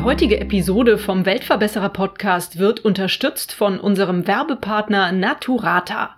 [0.00, 6.16] Die heutige Episode vom Weltverbesserer Podcast wird unterstützt von unserem Werbepartner Naturata.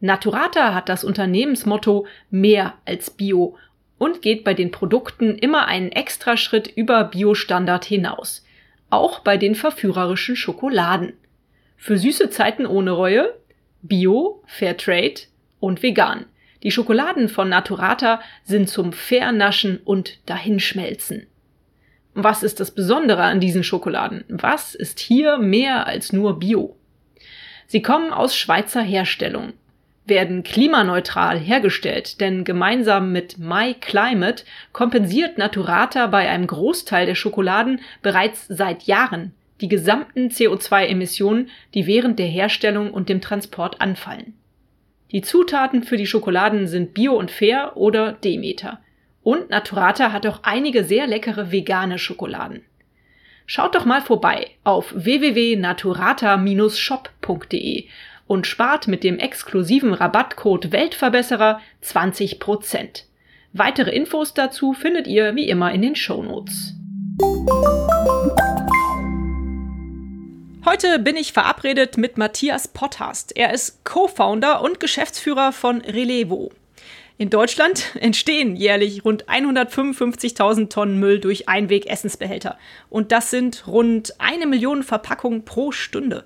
[0.00, 3.58] Naturata hat das Unternehmensmotto mehr als Bio
[3.98, 8.42] und geht bei den Produkten immer einen Extraschritt über Biostandard hinaus.
[8.88, 11.12] Auch bei den verführerischen Schokoladen.
[11.76, 13.34] Für süße Zeiten ohne Reue,
[13.82, 15.26] Bio, Fairtrade
[15.60, 16.24] und vegan.
[16.62, 21.26] Die Schokoladen von Naturata sind zum Fairnaschen und Dahinschmelzen.
[22.14, 24.24] Was ist das Besondere an diesen Schokoladen?
[24.28, 26.76] Was ist hier mehr als nur Bio?
[27.66, 29.52] Sie kommen aus Schweizer Herstellung
[30.06, 38.46] werden klimaneutral hergestellt, denn gemeinsam mit MyClimate kompensiert Naturata bei einem Großteil der Schokoladen bereits
[38.48, 44.34] seit Jahren die gesamten CO2-Emissionen, die während der Herstellung und dem Transport anfallen.
[45.12, 48.80] Die Zutaten für die Schokoladen sind bio und fair oder Demeter.
[49.24, 52.62] Und Naturata hat auch einige sehr leckere vegane Schokoladen.
[53.46, 57.88] Schaut doch mal vorbei auf www.naturata-shop.de
[58.26, 63.04] und spart mit dem exklusiven Rabattcode Weltverbesserer 20%.
[63.52, 66.74] Weitere Infos dazu findet ihr wie immer in den Shownotes.
[70.66, 73.34] Heute bin ich verabredet mit Matthias Potthast.
[73.36, 76.50] Er ist Co-Founder und Geschäftsführer von Relevo.
[77.16, 82.58] In Deutschland entstehen jährlich rund 155.000 Tonnen Müll durch Einweg-Essensbehälter.
[82.90, 86.24] Und das sind rund eine Million Verpackungen pro Stunde.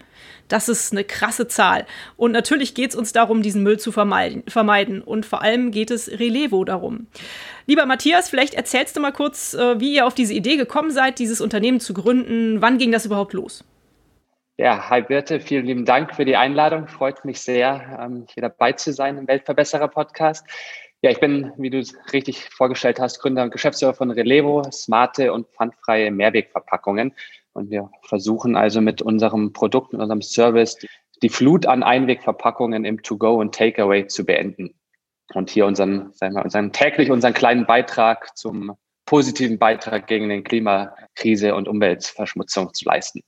[0.49, 1.87] Das ist eine krasse Zahl.
[2.17, 5.03] Und natürlich geht es uns darum, diesen Müll zu vermeiden.
[5.03, 7.07] Und vor allem geht es Relevo darum.
[7.67, 11.19] Lieber Matthias, vielleicht erzählst du mal kurz, äh, wie ihr auf diese Idee gekommen seid,
[11.19, 12.63] dieses Unternehmen zu gründen.
[12.63, 13.63] Wann ging das überhaupt los?
[14.61, 16.89] Ja, hi Birte, vielen lieben Dank für die Einladung.
[16.89, 20.45] Freut mich sehr, ähm, hier dabei zu sein im Weltverbesserer Podcast.
[21.01, 25.33] Ja, ich bin, wie du es richtig vorgestellt hast, Gründer und Geschäftsführer von Relevo, smarte
[25.33, 27.15] und pfandfreie Mehrwegverpackungen.
[27.53, 30.77] Und wir versuchen also mit unserem Produkt, mit unserem Service
[31.23, 34.75] die Flut an Einwegverpackungen im To-Go und Takeaway zu beenden.
[35.35, 38.77] Und hier unseren, sagen wir, unseren täglich unseren kleinen Beitrag zum
[39.07, 43.23] positiven Beitrag gegen den Klimakrise und Umweltverschmutzung zu leisten.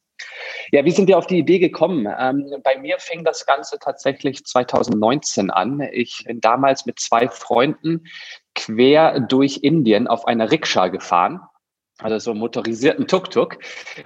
[0.73, 2.07] Ja, wie sind wir auf die Idee gekommen?
[2.19, 5.81] Ähm, bei mir fing das Ganze tatsächlich 2019 an.
[5.93, 8.07] Ich bin damals mit zwei Freunden
[8.55, 11.41] quer durch Indien auf einer Rikscha gefahren
[12.03, 13.59] also so motorisierten Tuk-Tuk,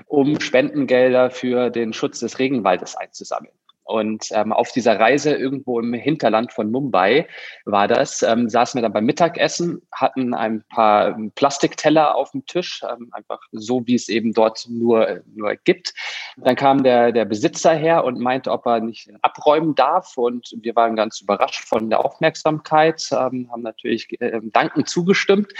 [0.07, 3.55] um Spendengelder für den Schutz des Regenwaldes einzusammeln.
[3.85, 7.29] Und ähm, auf dieser Reise irgendwo im Hinterland von Mumbai
[7.67, 12.83] war das, ähm, saßen wir dann beim Mittagessen, hatten ein paar Plastikteller auf dem Tisch,
[12.83, 15.93] ähm, einfach so, wie es eben dort nur, nur gibt.
[16.39, 20.17] Dann kam der, der Besitzer her und meinte, ob er nicht abräumen darf.
[20.17, 25.53] Und wir waren ganz überrascht von der Aufmerksamkeit, ähm, haben natürlich äh, dankend zugestimmt.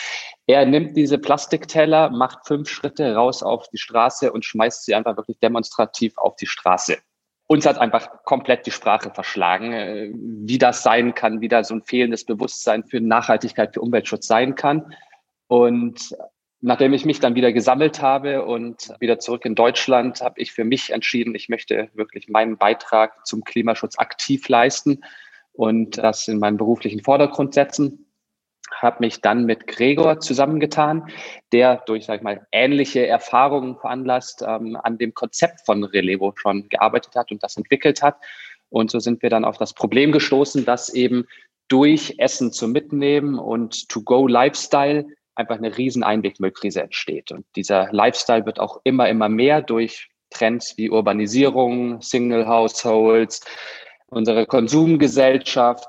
[0.47, 5.17] Er nimmt diese Plastikteller, macht fünf Schritte raus auf die Straße und schmeißt sie einfach
[5.17, 6.99] wirklich demonstrativ auf die Straße
[7.47, 11.75] uns hat einfach komplett die Sprache verschlagen, äh, wie das sein kann, wie da so
[11.75, 14.95] ein fehlendes Bewusstsein für Nachhaltigkeit, für Umweltschutz sein kann.
[15.47, 16.17] Und
[16.61, 20.65] nachdem ich mich dann wieder gesammelt habe und wieder zurück in Deutschland, habe ich für
[20.65, 25.05] mich entschieden, ich möchte wirklich meinen Beitrag zum Klimaschutz aktiv leisten
[25.53, 28.04] und das in meinen beruflichen Vordergrund setzen
[28.81, 31.09] habe mich dann mit Gregor zusammengetan,
[31.53, 36.69] der durch, sag ich mal, ähnliche Erfahrungen veranlasst, ähm, an dem Konzept von Relevo schon
[36.69, 38.17] gearbeitet hat und das entwickelt hat.
[38.71, 41.27] Und so sind wir dann auf das Problem gestoßen, dass eben
[41.69, 47.33] durch Essen zum Mitnehmen und To-Go-Lifestyle einfach eine riesen Einwegmüllkrise entsteht.
[47.33, 53.45] Und dieser Lifestyle wird auch immer, immer mehr durch Trends wie Urbanisierung, Single Households,
[54.07, 55.87] unsere Konsumgesellschaft,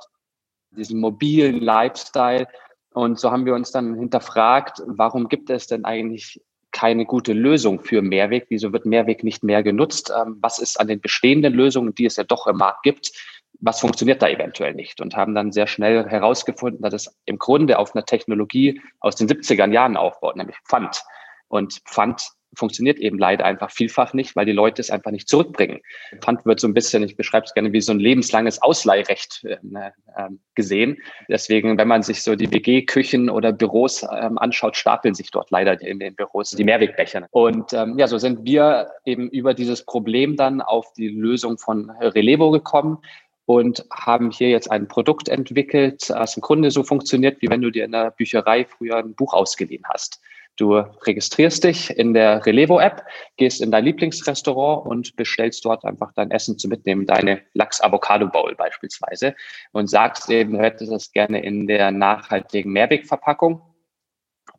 [0.72, 2.48] diesen mobilen Lifestyle
[2.96, 7.82] und so haben wir uns dann hinterfragt, warum gibt es denn eigentlich keine gute Lösung
[7.82, 8.46] für Mehrweg?
[8.48, 10.14] Wieso wird Mehrweg nicht mehr genutzt?
[10.18, 13.12] Ähm, was ist an den bestehenden Lösungen, die es ja doch im Markt gibt?
[13.60, 15.02] Was funktioniert da eventuell nicht?
[15.02, 19.28] Und haben dann sehr schnell herausgefunden, dass es im Grunde auf einer Technologie aus den
[19.28, 21.04] 70er Jahren aufbaut, nämlich Pfand.
[21.50, 25.80] Und Pfand funktioniert eben leider einfach vielfach nicht, weil die Leute es einfach nicht zurückbringen.
[26.22, 29.54] Pfand wird so ein bisschen, ich beschreibe es gerne wie so ein lebenslanges Ausleihrecht äh,
[29.54, 30.98] äh, gesehen.
[31.30, 35.82] Deswegen, wenn man sich so die WG-Küchen oder Büros ähm, anschaut, stapeln sich dort leider
[35.82, 37.28] in den Büros die Mehrwegbecher.
[37.32, 41.90] Und ähm, ja, so sind wir eben über dieses Problem dann auf die Lösung von
[41.90, 43.00] Relevo gekommen
[43.46, 47.70] und haben hier jetzt ein Produkt entwickelt, das im Grunde so funktioniert, wie wenn du
[47.70, 50.20] dir in der Bücherei früher ein Buch ausgeliehen hast.
[50.58, 53.04] Du registrierst dich in der Relevo-App,
[53.36, 59.36] gehst in dein Lieblingsrestaurant und bestellst dort einfach dein Essen zu mitnehmen, deine Lachs-Avocado-Bowl beispielsweise
[59.74, 63.62] und sagst eben, du hättest das gerne in der nachhaltigen Mehrwegverpackung.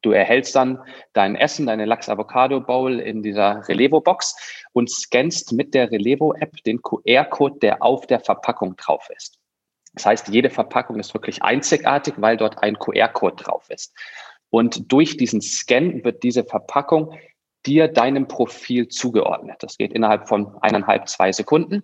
[0.03, 0.83] Du erhältst dann
[1.15, 4.37] dein Essen, deine Lachs-Avocado-Bowl in dieser Relevo-Box
[4.73, 9.39] und scannst mit der Relevo-App den QR-Code, der auf der Verpackung drauf ist.
[9.95, 13.95] Das heißt, jede Verpackung ist wirklich einzigartig, weil dort ein QR-Code drauf ist.
[14.51, 17.15] Und durch diesen Scan wird diese Verpackung
[17.67, 19.57] dir deinem Profil zugeordnet.
[19.61, 21.83] Das geht innerhalb von eineinhalb, zwei Sekunden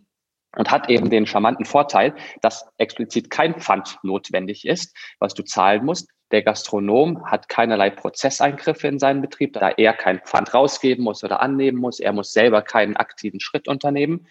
[0.56, 5.84] und hat eben den charmanten Vorteil, dass explizit kein Pfand notwendig ist, was du zahlen
[5.84, 6.10] musst.
[6.30, 11.40] Der Gastronom hat keinerlei Prozesseingriffe in seinen Betrieb, da er kein Pfand rausgeben muss oder
[11.40, 12.00] annehmen muss.
[12.00, 14.26] Er muss selber keinen aktiven Schritt unternehmen.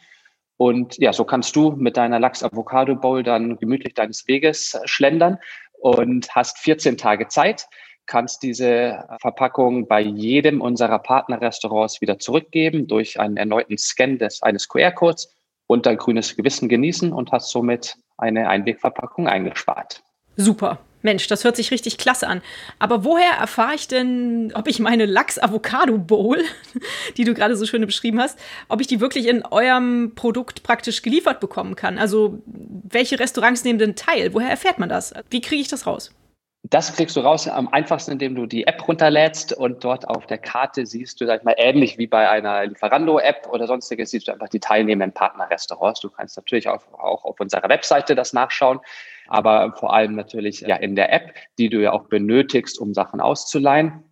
[0.58, 5.38] Und ja, so kannst du mit deiner Lachs-Avocado-Bowl dann gemütlich deines Weges schlendern
[5.80, 7.68] und hast 14 Tage Zeit,
[8.12, 14.68] kannst diese Verpackung bei jedem unserer Partnerrestaurants wieder zurückgeben durch einen erneuten Scan des, eines
[14.68, 15.34] QR-Codes
[15.66, 20.04] und dein grünes Gewissen genießen und hast somit eine Einwegverpackung eingespart.
[20.36, 20.80] Super.
[21.04, 22.42] Mensch, das hört sich richtig klasse an.
[22.80, 26.44] Aber woher erfahre ich denn, ob ich meine Lachs-Avocado-Bowl,
[27.18, 28.38] die du gerade so schön beschrieben hast,
[28.68, 31.98] ob ich die wirklich in eurem Produkt praktisch geliefert bekommen kann?
[31.98, 34.34] Also, welche Restaurants nehmen denn teil?
[34.34, 35.14] Woher erfährt man das?
[35.30, 36.12] Wie kriege ich das raus?
[36.72, 40.38] Das kriegst du raus am einfachsten, indem du die App runterlädst und dort auf der
[40.38, 44.32] Karte siehst du, sag ich mal, ähnlich wie bei einer Lieferando-App oder sonstiges, siehst du
[44.32, 46.00] einfach die teilnehmenden Partnerrestaurants.
[46.00, 48.80] Du kannst natürlich auch, auch auf unserer Webseite das nachschauen,
[49.28, 53.20] aber vor allem natürlich ja in der App, die du ja auch benötigst, um Sachen
[53.20, 54.06] auszuleihen.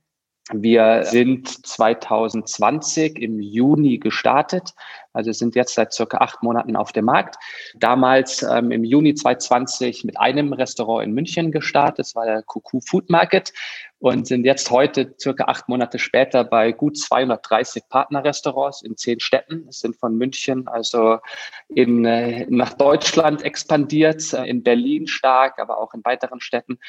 [0.52, 4.74] Wir sind 2020 im Juni gestartet,
[5.14, 7.36] also sind jetzt seit circa acht Monaten auf dem Markt.
[7.76, 12.80] Damals ähm, im Juni 2020 mit einem Restaurant in München gestartet, das war der Kuku
[12.82, 13.54] Food Market
[14.00, 19.68] und sind jetzt heute circa acht Monate später bei gut 230 Partnerrestaurants in zehn Städten.
[19.70, 21.20] Es sind von München also
[21.68, 26.80] in, äh, nach Deutschland expandiert, äh, in Berlin stark, aber auch in weiteren Städten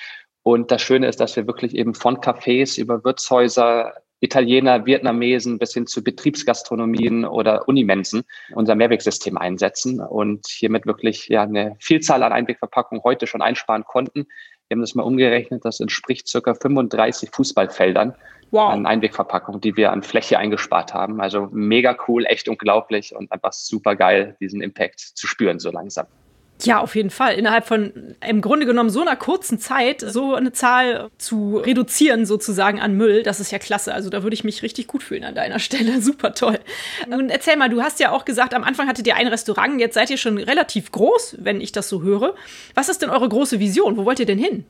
[0.42, 5.72] und das Schöne ist, dass wir wirklich eben von Cafés über Wirtshäuser, Italiener, Vietnamesen bis
[5.72, 8.22] hin zu Betriebsgastronomien oder Unimensen
[8.54, 14.26] unser Mehrwegsystem einsetzen und hiermit wirklich ja eine Vielzahl an Einwegverpackungen heute schon einsparen konnten.
[14.68, 18.14] Wir haben das mal umgerechnet, das entspricht circa 35 Fußballfeldern
[18.50, 18.70] wow.
[18.70, 21.20] an Einwegverpackungen, die wir an Fläche eingespart haben.
[21.20, 26.06] Also mega cool, echt unglaublich und einfach super geil, diesen Impact zu spüren so langsam.
[26.64, 27.34] Ja, auf jeden Fall.
[27.34, 32.80] Innerhalb von im Grunde genommen so einer kurzen Zeit so eine Zahl zu reduzieren sozusagen
[32.80, 33.94] an Müll, das ist ja klasse.
[33.94, 36.00] Also da würde ich mich richtig gut fühlen an deiner Stelle.
[36.00, 36.58] Super toll.
[37.10, 39.94] Und erzähl mal, du hast ja auch gesagt, am Anfang hattet ihr ein Restaurant, jetzt
[39.94, 42.34] seid ihr schon relativ groß, wenn ich das so höre.
[42.74, 43.96] Was ist denn eure große Vision?
[43.96, 44.64] Wo wollt ihr denn hin?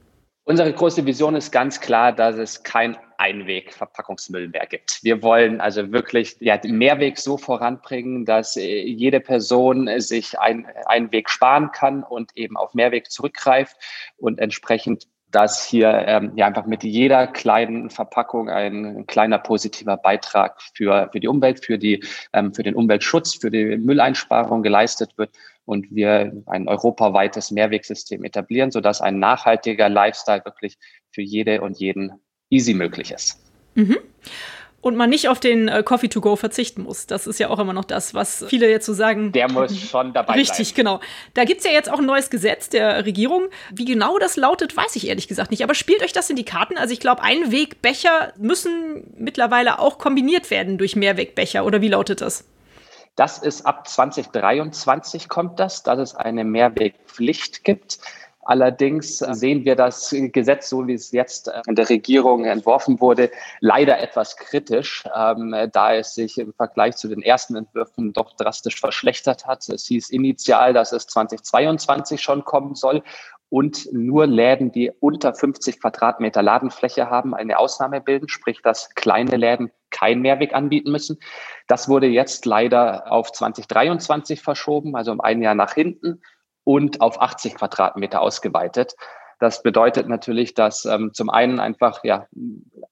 [0.44, 5.05] Unsere große Vision ist ganz klar, dass es kein Einweg-Verpackungsmüll mehr gibt.
[5.05, 10.67] Wir wollen also wirklich ja, den Mehrweg so voranbringen, dass äh, jede Person sich ein,
[10.87, 13.76] einen Weg sparen kann und eben auf Mehrweg zurückgreift
[14.17, 20.61] und entsprechend dass hier ähm, ja einfach mit jeder kleinen Verpackung ein kleiner positiver Beitrag
[20.75, 25.31] für, für die Umwelt, für, die, ähm, für den Umweltschutz, für die Mülleinsparung geleistet wird
[25.66, 30.78] und wir ein europaweites Mehrwegsystem etablieren, sodass ein nachhaltiger Lifestyle wirklich
[31.12, 33.38] für jede und jeden easy möglich ist.
[33.75, 33.99] Mhm.
[34.83, 37.07] Und man nicht auf den äh, Coffee to go verzichten muss.
[37.07, 39.30] Das ist ja auch immer noch das, was viele jetzt so sagen.
[39.30, 40.40] Der muss schon dabei sein.
[40.40, 41.00] Richtig, genau.
[41.35, 43.49] Da gibt es ja jetzt auch ein neues Gesetz der Regierung.
[43.71, 45.62] Wie genau das lautet, weiß ich ehrlich gesagt nicht.
[45.62, 46.78] Aber spielt euch das in die Karten?
[46.78, 51.66] Also ich glaube, Einwegbecher müssen mittlerweile auch kombiniert werden durch Mehrwegbecher.
[51.66, 52.45] Oder wie lautet das?
[53.16, 57.99] Das ist ab 2023 kommt das, dass es eine Mehrwegpflicht gibt.
[58.42, 63.30] Allerdings sehen wir das Gesetz, so wie es jetzt äh, in der Regierung entworfen wurde,
[63.61, 68.80] leider etwas kritisch, ähm, da es sich im Vergleich zu den ersten Entwürfen doch drastisch
[68.80, 69.68] verschlechtert hat.
[69.68, 73.02] Es hieß initial, dass es 2022 schon kommen soll
[73.50, 79.37] und nur Läden, die unter 50 Quadratmeter Ladenfläche haben, eine Ausnahme bilden, sprich, dass kleine
[79.37, 81.18] Läden kein Mehrweg anbieten müssen.
[81.66, 86.23] Das wurde jetzt leider auf 2023 verschoben, also um ein Jahr nach hinten
[86.64, 88.95] und auf 80 Quadratmeter ausgeweitet.
[89.40, 92.26] Das bedeutet natürlich, dass ähm, zum einen einfach ja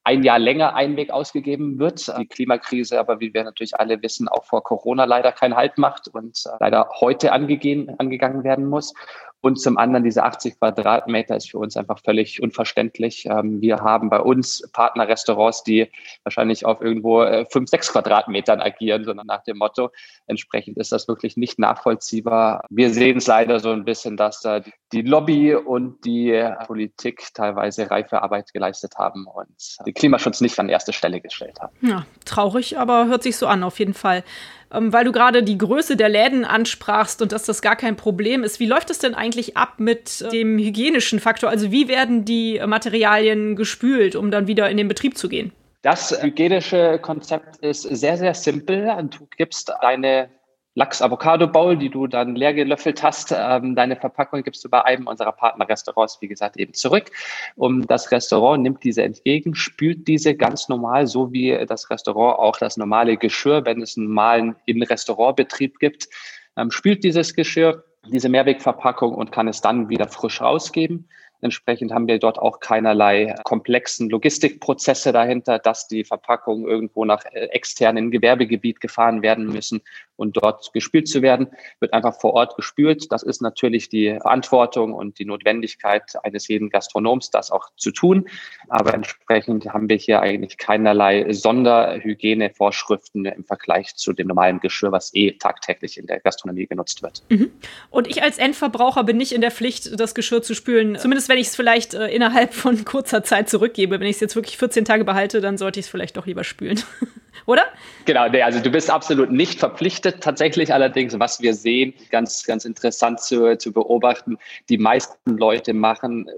[0.03, 2.09] ein Jahr länger Einweg ausgegeben wird.
[2.19, 6.09] Die Klimakrise, aber wie wir natürlich alle wissen, auch vor Corona leider keinen Halt macht
[6.09, 8.95] und äh, leider heute angegangen werden muss.
[9.41, 13.27] Und zum anderen diese 80 Quadratmeter ist für uns einfach völlig unverständlich.
[13.27, 15.91] Ähm, wir haben bei uns Partnerrestaurants, die
[16.25, 19.91] wahrscheinlich auf irgendwo äh, fünf, sechs Quadratmetern agieren, sondern nach dem Motto,
[20.27, 22.65] entsprechend ist das wirklich nicht nachvollziehbar.
[22.69, 24.61] Wir sehen es leider so ein bisschen, dass da
[24.93, 30.69] die Lobby und die Politik teilweise reife Arbeit geleistet haben und den Klimaschutz nicht an
[30.69, 31.75] erste Stelle gestellt haben.
[31.81, 34.25] Ja, traurig, aber hört sich so an, auf jeden Fall
[34.73, 38.45] ähm, weil du gerade die Größe der Läden ansprachst und dass das gar kein Problem
[38.45, 38.61] ist.
[38.61, 41.51] Wie läuft es denn eigentlich ab mit äh, dem hygienischen Faktor?
[41.51, 45.53] Also wie werden die Materialien gespült, um dann wieder in den Betrieb zu gehen?
[45.83, 48.93] Das hygienische Konzept ist sehr, sehr simpel.
[49.11, 50.29] Du gibst deine
[50.79, 53.35] Lachs-Avocado-Bowl, die du dann leer gelöffelt hast.
[53.37, 57.11] Ähm, deine Verpackung gibst du bei einem unserer Partnerrestaurants, wie gesagt, eben zurück.
[57.57, 62.57] Und das Restaurant nimmt diese entgegen, spült diese ganz normal, so wie das Restaurant auch
[62.59, 66.09] das normale Geschirr, wenn es einen normalen In-Restaurantbetrieb gibt,
[66.57, 71.09] ähm, spült dieses Geschirr, diese Mehrwegverpackung und kann es dann wieder frisch rausgeben.
[71.41, 77.47] Entsprechend haben wir dort auch keinerlei komplexen Logistikprozesse dahinter, dass die Verpackungen irgendwo nach äh,
[77.51, 79.81] externen Gewerbegebiet gefahren werden müssen
[80.19, 81.49] und dort gespült zu werden,
[81.81, 83.11] wird einfach vor Ort gespült.
[83.13, 88.29] Das ist natürlich die Verantwortung und die Notwendigkeit eines jeden Gastronoms, das auch zu tun.
[88.69, 95.15] Aber entsprechend haben wir hier eigentlich keinerlei Sonderhygienevorschriften im Vergleich zu dem normalen Geschirr, was
[95.15, 97.23] eh tagtäglich in der Gastronomie genutzt wird.
[97.29, 97.53] Mhm.
[97.91, 101.39] Und ich als Endverbraucher bin nicht in der Pflicht, das Geschirr zu spülen, zumindest wenn
[101.39, 104.01] ich es vielleicht äh, innerhalb von kurzer Zeit zurückgebe.
[104.01, 106.43] Wenn ich es jetzt wirklich 14 Tage behalte, dann sollte ich es vielleicht doch lieber
[106.43, 106.83] spülen.
[107.47, 107.63] Oder?
[108.05, 110.08] Genau, nee, also du bist absolut nicht verpflichtet.
[110.13, 114.39] Tatsächlich allerdings, was wir sehen, ganz, ganz interessant zu, zu beobachten,
[114.69, 116.29] die meisten Leute machen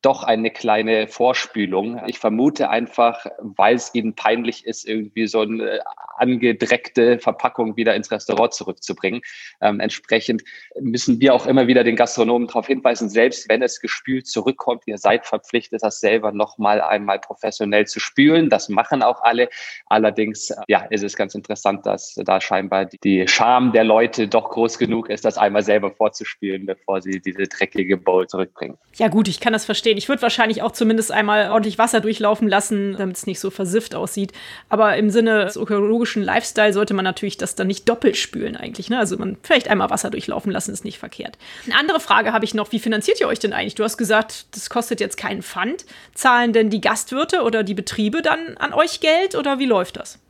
[0.00, 2.00] doch eine kleine Vorspülung.
[2.06, 5.80] Ich vermute einfach, weil es ihnen peinlich ist, irgendwie so eine
[6.16, 9.22] angedreckte Verpackung wieder ins Restaurant zurückzubringen.
[9.60, 10.42] Ähm, entsprechend
[10.80, 14.98] müssen wir auch immer wieder den Gastronomen darauf hinweisen, selbst wenn es gespült zurückkommt, ihr
[14.98, 18.50] seid verpflichtet, das selber nochmal einmal professionell zu spülen.
[18.50, 19.48] Das machen auch alle.
[19.86, 24.78] Allerdings, ja, ist es ganz interessant, dass da scheinbar die Scham der Leute doch groß
[24.78, 28.78] genug ist, das einmal selber vorzuspülen, bevor sie diese dreckige Bowl zurückbringen.
[28.94, 29.98] Ja gut, ich kann das verstehen verstehen.
[29.98, 33.96] Ich würde wahrscheinlich auch zumindest einmal ordentlich Wasser durchlaufen lassen, damit es nicht so versifft
[33.96, 34.32] aussieht.
[34.68, 38.90] Aber im Sinne des ökologischen Lifestyle sollte man natürlich das dann nicht doppelt spülen eigentlich.
[38.90, 38.98] Ne?
[38.98, 41.36] Also man vielleicht einmal Wasser durchlaufen lassen, ist nicht verkehrt.
[41.66, 42.70] Eine andere Frage habe ich noch.
[42.70, 43.74] Wie finanziert ihr euch denn eigentlich?
[43.74, 45.84] Du hast gesagt, das kostet jetzt keinen Pfand.
[46.14, 50.20] Zahlen denn die Gastwirte oder die Betriebe dann an euch Geld oder wie läuft das?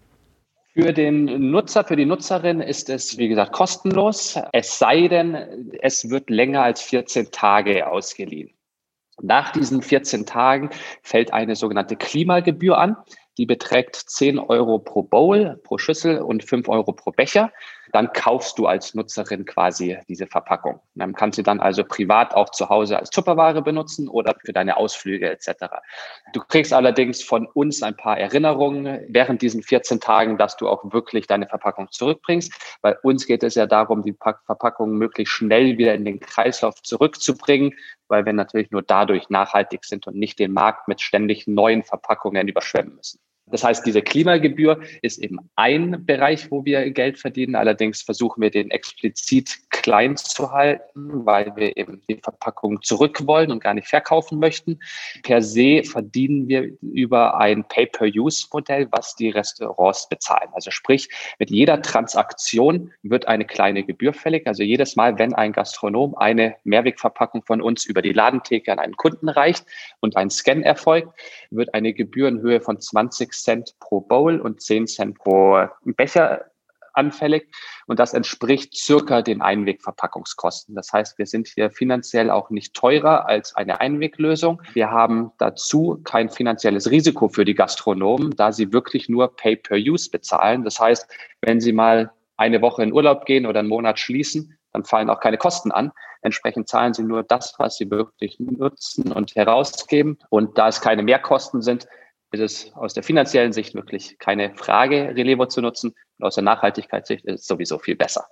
[0.75, 4.39] Für den Nutzer, für die Nutzerin ist es, wie gesagt, kostenlos.
[4.53, 5.37] Es sei denn,
[5.83, 8.51] es wird länger als 14 Tage ausgeliehen.
[9.21, 10.71] Nach diesen 14 Tagen
[11.03, 12.97] fällt eine sogenannte Klimagebühr an.
[13.39, 17.53] Die beträgt 10 Euro pro Bowl, pro Schüssel und 5 Euro pro Becher.
[17.93, 20.81] Dann kaufst du als Nutzerin quasi diese Verpackung.
[20.95, 24.77] Dann kannst du dann also privat auch zu Hause als Tupperware benutzen oder für deine
[24.79, 25.67] Ausflüge etc.
[26.33, 30.93] Du kriegst allerdings von uns ein paar Erinnerungen während diesen 14 Tagen, dass du auch
[30.93, 32.79] wirklich deine Verpackung zurückbringst.
[32.81, 37.75] Bei uns geht es ja darum, die Verpackung möglichst schnell wieder in den Kreislauf zurückzubringen,
[38.09, 42.49] weil wir natürlich nur dadurch nachhaltig sind und nicht den Markt mit ständig neuen Verpackungen
[42.49, 43.21] überschwemmen müssen.
[43.47, 47.55] Das heißt, diese Klimagebühr ist eben ein Bereich, wo wir Geld verdienen.
[47.55, 53.51] Allerdings versuchen wir den explizit klein zu halten, weil wir eben die Verpackung zurück wollen
[53.51, 54.79] und gar nicht verkaufen möchten.
[55.23, 60.49] Per se verdienen wir über ein Pay-per-Use-Modell, was die Restaurants bezahlen.
[60.53, 61.09] Also sprich,
[61.39, 64.47] mit jeder Transaktion wird eine kleine Gebühr fällig.
[64.47, 68.97] Also jedes Mal, wenn ein Gastronom eine Mehrwegverpackung von uns über die Ladentheke an einen
[68.97, 69.67] Kunden reicht
[70.01, 71.09] und ein Scan erfolgt,
[71.51, 76.47] wird eine Gebühr in Höhe von 20 Cent pro Bowl und 10 Cent pro Becher
[76.95, 77.49] anfällig
[77.87, 80.75] und das entspricht circa den Einwegverpackungskosten.
[80.75, 84.63] Das heißt, wir sind hier finanziell auch nicht teurer als eine Einweglösung.
[84.73, 90.65] Wir haben dazu kein finanzielles Risiko für die Gastronomen, da sie wirklich nur Pay-per-Use bezahlen.
[90.65, 91.09] Das heißt,
[91.41, 95.21] wenn sie mal eine Woche in Urlaub gehen oder einen Monat schließen, dann fallen auch
[95.21, 95.93] keine Kosten an.
[96.23, 100.19] Entsprechend zahlen sie nur das, was sie wirklich nutzen und herausgeben.
[100.31, 101.89] Und da es keine Mehrkosten sind,
[102.33, 105.95] ist es aus der finanziellen Sicht wirklich keine Frage, Relevo zu nutzen.
[106.19, 108.27] Und aus der Nachhaltigkeitssicht ist es sowieso viel besser.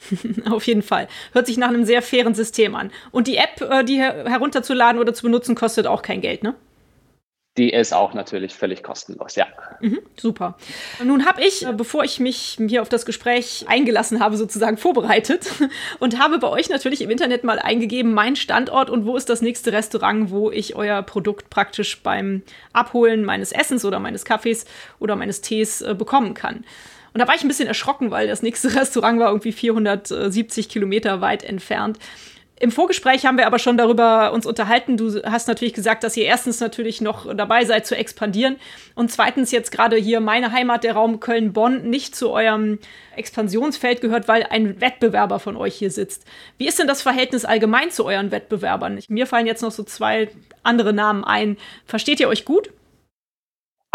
[0.50, 1.08] Auf jeden Fall.
[1.32, 2.90] Hört sich nach einem sehr fairen System an.
[3.10, 6.54] Und die App, äh, die herunterzuladen oder zu benutzen, kostet auch kein Geld, ne?
[7.58, 9.46] Die ist auch natürlich völlig kostenlos, ja.
[9.80, 10.56] Mhm, super.
[11.04, 15.50] Nun habe ich, äh, bevor ich mich hier auf das Gespräch eingelassen habe, sozusagen vorbereitet
[15.98, 19.42] und habe bei euch natürlich im Internet mal eingegeben, mein Standort und wo ist das
[19.42, 22.42] nächste Restaurant, wo ich euer Produkt praktisch beim
[22.72, 24.64] Abholen meines Essens oder meines Kaffees
[24.98, 26.64] oder meines Tees äh, bekommen kann.
[27.12, 31.20] Und da war ich ein bisschen erschrocken, weil das nächste Restaurant war irgendwie 470 Kilometer
[31.20, 31.98] weit entfernt.
[32.62, 34.96] Im Vorgespräch haben wir aber schon darüber uns unterhalten.
[34.96, 38.54] Du hast natürlich gesagt, dass ihr erstens natürlich noch dabei seid zu expandieren
[38.94, 42.78] und zweitens jetzt gerade hier meine Heimat, der Raum Köln-Bonn, nicht zu eurem
[43.16, 46.24] Expansionsfeld gehört, weil ein Wettbewerber von euch hier sitzt.
[46.56, 49.00] Wie ist denn das Verhältnis allgemein zu euren Wettbewerbern?
[49.08, 50.28] Mir fallen jetzt noch so zwei
[50.62, 51.56] andere Namen ein.
[51.84, 52.70] Versteht ihr euch gut?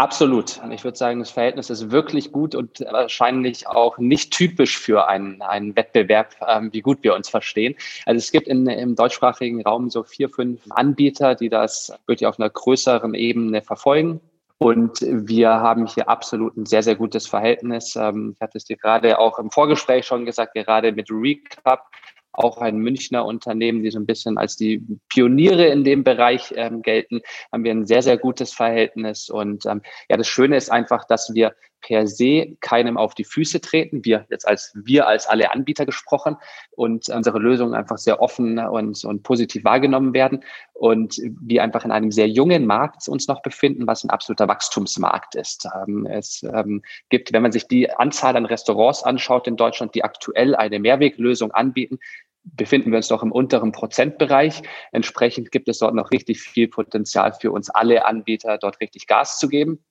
[0.00, 0.60] Absolut.
[0.70, 5.42] Ich würde sagen, das Verhältnis ist wirklich gut und wahrscheinlich auch nicht typisch für einen,
[5.42, 7.74] einen Wettbewerb, ähm, wie gut wir uns verstehen.
[8.06, 12.38] Also es gibt in, im deutschsprachigen Raum so vier, fünf Anbieter, die das wirklich auf
[12.38, 14.20] einer größeren Ebene verfolgen.
[14.58, 17.96] Und wir haben hier absolut ein sehr, sehr gutes Verhältnis.
[17.96, 21.90] Ähm, ich hatte es dir gerade auch im Vorgespräch schon gesagt, gerade mit Recap
[22.32, 26.82] auch ein Münchner Unternehmen, die so ein bisschen als die Pioniere in dem Bereich ähm,
[26.82, 27.20] gelten,
[27.52, 29.28] haben wir ein sehr, sehr gutes Verhältnis.
[29.28, 33.60] Und ähm, ja, das Schöne ist einfach, dass wir per se keinem auf die Füße
[33.60, 34.04] treten.
[34.04, 36.36] Wir jetzt als wir als alle Anbieter gesprochen
[36.70, 40.44] und unsere Lösungen einfach sehr offen und, und positiv wahrgenommen werden
[40.74, 45.34] und wir einfach in einem sehr jungen Markt uns noch befinden, was ein absoluter Wachstumsmarkt
[45.34, 45.66] ist.
[45.74, 50.04] Ähm, es ähm, gibt, wenn man sich die Anzahl an Restaurants anschaut in Deutschland, die
[50.04, 51.98] aktuell eine Mehrweglösung anbieten,
[52.44, 54.62] befinden wir uns doch im unteren Prozentbereich.
[54.92, 59.38] Entsprechend gibt es dort noch richtig viel Potenzial für uns alle Anbieter, dort richtig Gas
[59.38, 59.84] zu geben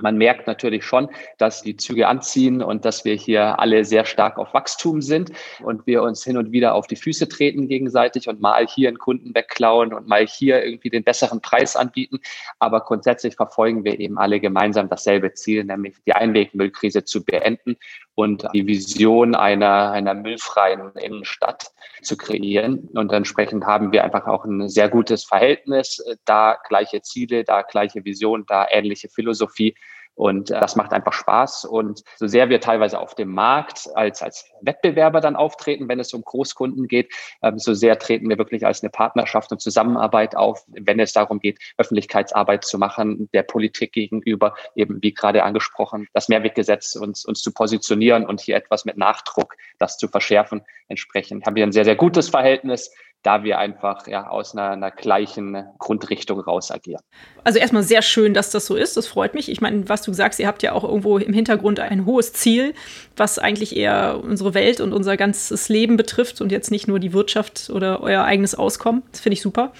[0.00, 1.08] man merkt natürlich schon,
[1.38, 5.30] dass die Züge anziehen und dass wir hier alle sehr stark auf Wachstum sind
[5.62, 8.98] und wir uns hin und wieder auf die Füße treten gegenseitig und mal hier einen
[8.98, 12.18] Kunden wegklauen und mal hier irgendwie den besseren Preis anbieten.
[12.58, 17.76] Aber grundsätzlich verfolgen wir eben alle gemeinsam dasselbe Ziel, nämlich die Einwegmüllkrise zu beenden
[18.16, 21.72] und die Vision einer, einer müllfreien Innenstadt
[22.02, 22.88] zu kreieren.
[22.94, 28.04] Und entsprechend haben wir einfach auch ein sehr gutes Verhältnis, da gleiche Ziele, da gleiche
[28.04, 29.74] Vision, da ähnliche Philosophie.
[30.14, 31.64] Und äh, das macht einfach Spaß.
[31.64, 36.12] Und so sehr wir teilweise auf dem Markt als, als Wettbewerber dann auftreten, wenn es
[36.14, 40.64] um Großkunden geht, ähm, so sehr treten wir wirklich als eine Partnerschaft und Zusammenarbeit auf,
[40.68, 46.28] wenn es darum geht, Öffentlichkeitsarbeit zu machen, der Politik gegenüber, eben wie gerade angesprochen, das
[46.28, 50.62] Mehrweggesetz uns, uns zu positionieren und hier etwas mit Nachdruck das zu verschärfen.
[50.88, 52.90] Entsprechend haben wir ein sehr, sehr gutes Verhältnis
[53.24, 57.02] da wir einfach ja, aus einer, einer, gleichen Grundrichtung raus agieren.
[57.42, 58.96] Also erstmal sehr schön, dass das so ist.
[58.96, 59.50] Das freut mich.
[59.50, 62.74] Ich meine, was du sagst, ihr habt ja auch irgendwo im Hintergrund ein hohes Ziel,
[63.16, 67.12] was eigentlich eher unsere Welt und unser ganzes Leben betrifft und jetzt nicht nur die
[67.12, 69.02] Wirtschaft oder euer eigenes Auskommen.
[69.12, 69.72] Das finde ich super.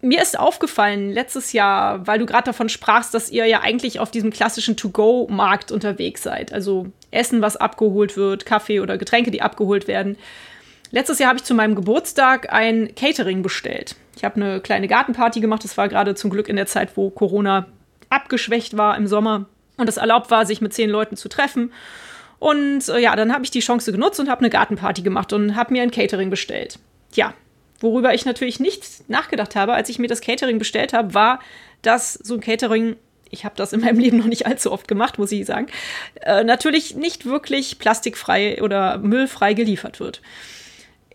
[0.00, 4.12] Mir ist aufgefallen letztes Jahr, weil du gerade davon sprachst, dass ihr ja eigentlich auf
[4.12, 6.52] diesem klassischen To-Go-Markt unterwegs seid.
[6.52, 10.16] Also Essen, was abgeholt wird, Kaffee oder Getränke, die abgeholt werden.
[10.92, 13.96] Letztes Jahr habe ich zu meinem Geburtstag ein Catering bestellt.
[14.16, 15.64] Ich habe eine kleine Gartenparty gemacht.
[15.64, 17.66] Das war gerade zum Glück in der Zeit, wo Corona
[18.10, 21.72] abgeschwächt war im Sommer und es erlaubt war, sich mit zehn Leuten zu treffen.
[22.38, 25.56] Und äh, ja, dann habe ich die Chance genutzt und habe eine Gartenparty gemacht und
[25.56, 26.78] habe mir ein Catering bestellt.
[27.14, 27.34] Ja,
[27.80, 31.40] worüber ich natürlich nicht nachgedacht habe, als ich mir das Catering bestellt habe, war,
[31.82, 32.96] dass so ein Catering
[33.30, 35.66] ich habe das in meinem Leben noch nicht allzu oft gemacht, muss ich sagen,
[36.22, 40.22] äh, natürlich nicht wirklich plastikfrei oder müllfrei geliefert wird.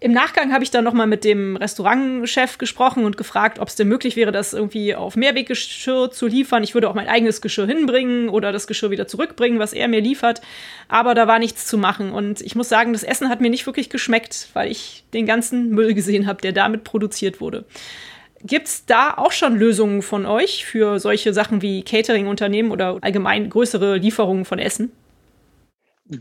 [0.04, 3.88] Im Nachgang habe ich dann nochmal mit dem Restaurantchef gesprochen und gefragt, ob es denn
[3.88, 6.62] möglich wäre, das irgendwie auf Mehrweggeschirr zu liefern.
[6.62, 10.02] Ich würde auch mein eigenes Geschirr hinbringen oder das Geschirr wieder zurückbringen, was er mir
[10.02, 10.42] liefert.
[10.90, 12.12] Aber da war nichts zu machen.
[12.12, 15.70] Und ich muss sagen, das Essen hat mir nicht wirklich geschmeckt, weil ich den ganzen
[15.70, 17.64] Müll gesehen habe, der damit produziert wurde.
[18.42, 23.50] Gibt es da auch schon Lösungen von euch für solche Sachen wie Catering-Unternehmen oder allgemein
[23.50, 24.92] größere Lieferungen von Essen?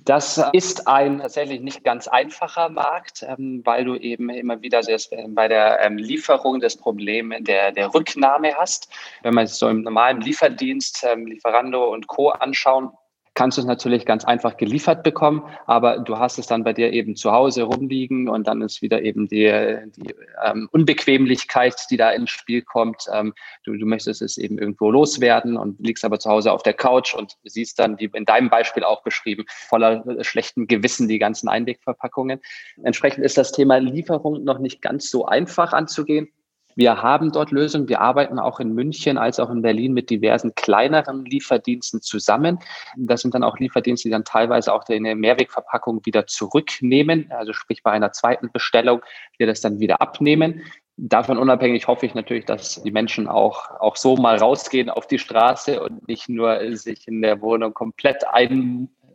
[0.05, 4.81] Das ist ein tatsächlich nicht ganz einfacher Markt, ähm, weil du eben immer wieder
[5.29, 8.89] bei der ähm, Lieferung das Problem der, der Rücknahme hast.
[9.23, 12.31] Wenn man es so im normalen Lieferdienst, ähm, Lieferando und Co.
[12.31, 12.91] anschauen,
[13.35, 16.93] kannst du es natürlich ganz einfach geliefert bekommen, aber du hast es dann bei dir
[16.93, 20.15] eben zu Hause rumliegen und dann ist wieder eben die, die
[20.45, 23.07] ähm, Unbequemlichkeit, die da ins Spiel kommt.
[23.13, 23.33] Ähm,
[23.65, 27.15] du, du möchtest es eben irgendwo loswerden und liegst aber zu Hause auf der Couch
[27.15, 32.41] und siehst dann, wie in deinem Beispiel auch beschrieben, voller schlechten Gewissen die ganzen Einwegverpackungen.
[32.83, 36.29] Entsprechend ist das Thema Lieferung noch nicht ganz so einfach anzugehen.
[36.75, 37.89] Wir haben dort Lösungen.
[37.89, 42.59] Wir arbeiten auch in München als auch in Berlin mit diversen kleineren Lieferdiensten zusammen.
[42.97, 47.31] Das sind dann auch Lieferdienste, die dann teilweise auch eine Mehrwegverpackung wieder zurücknehmen.
[47.31, 49.03] Also sprich bei einer zweiten Bestellung
[49.39, 50.63] wir das dann wieder abnehmen.
[50.97, 55.19] davon unabhängig hoffe ich natürlich, dass die Menschen auch, auch so mal rausgehen auf die
[55.19, 58.27] Straße und nicht nur sich in der Wohnung komplett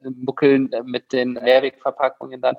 [0.04, 2.56] einmuckeln mit den Mehrwegverpackungen dann.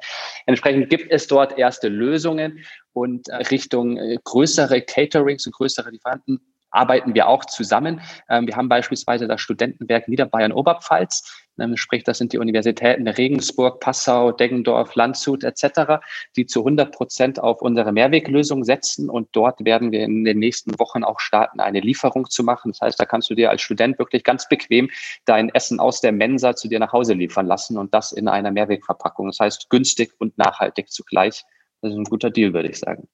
[0.46, 7.28] Entsprechend gibt es dort erste Lösungen und Richtung größere Caterings und größere Lieferanten arbeiten wir
[7.28, 8.00] auch zusammen.
[8.28, 14.32] Ähm, wir haben beispielsweise das Studentenwerk Niederbayern-Oberpfalz, ähm, sprich, das sind die Universitäten Regensburg, Passau,
[14.32, 16.00] Deggendorf, Landshut etc.,
[16.36, 20.78] die zu 100 Prozent auf unsere Mehrweglösung setzen und dort werden wir in den nächsten
[20.78, 22.72] Wochen auch starten, eine Lieferung zu machen.
[22.72, 24.90] Das heißt, da kannst du dir als Student wirklich ganz bequem
[25.24, 28.50] dein Essen aus der Mensa zu dir nach Hause liefern lassen und das in einer
[28.50, 29.26] Mehrwegverpackung.
[29.26, 31.44] Das heißt, günstig und nachhaltig zugleich.
[31.80, 33.08] Das ist ein guter Deal, würde ich sagen.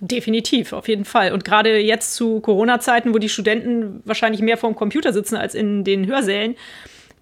[0.00, 1.32] Definitiv, auf jeden Fall.
[1.32, 5.54] Und gerade jetzt zu Corona-Zeiten, wo die Studenten wahrscheinlich mehr vor dem Computer sitzen als
[5.54, 6.56] in den Hörsälen,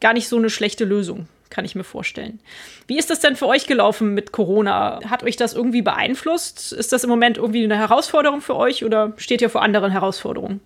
[0.01, 2.39] gar nicht so eine schlechte Lösung, kann ich mir vorstellen.
[2.87, 5.01] Wie ist das denn für euch gelaufen mit Corona?
[5.09, 6.73] Hat euch das irgendwie beeinflusst?
[6.73, 10.61] Ist das im Moment irgendwie eine Herausforderung für euch oder steht ihr vor anderen Herausforderungen?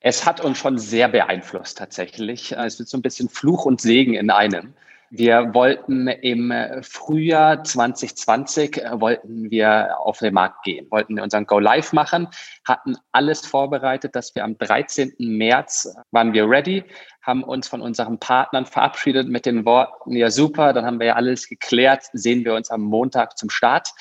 [0.00, 2.52] Es hat uns schon sehr beeinflusst tatsächlich.
[2.52, 4.74] Es ist so ein bisschen Fluch und Segen in einem.
[5.10, 11.58] Wir wollten im Frühjahr 2020 äh, wollten wir auf den Markt gehen, wollten unseren Go
[11.58, 12.28] Live machen,
[12.66, 15.14] hatten alles vorbereitet, dass wir am 13.
[15.18, 16.84] März waren wir ready,
[17.22, 21.14] haben uns von unseren Partnern verabschiedet mit den Worten, ja super, dann haben wir ja
[21.14, 23.92] alles geklärt, sehen wir uns am Montag zum Start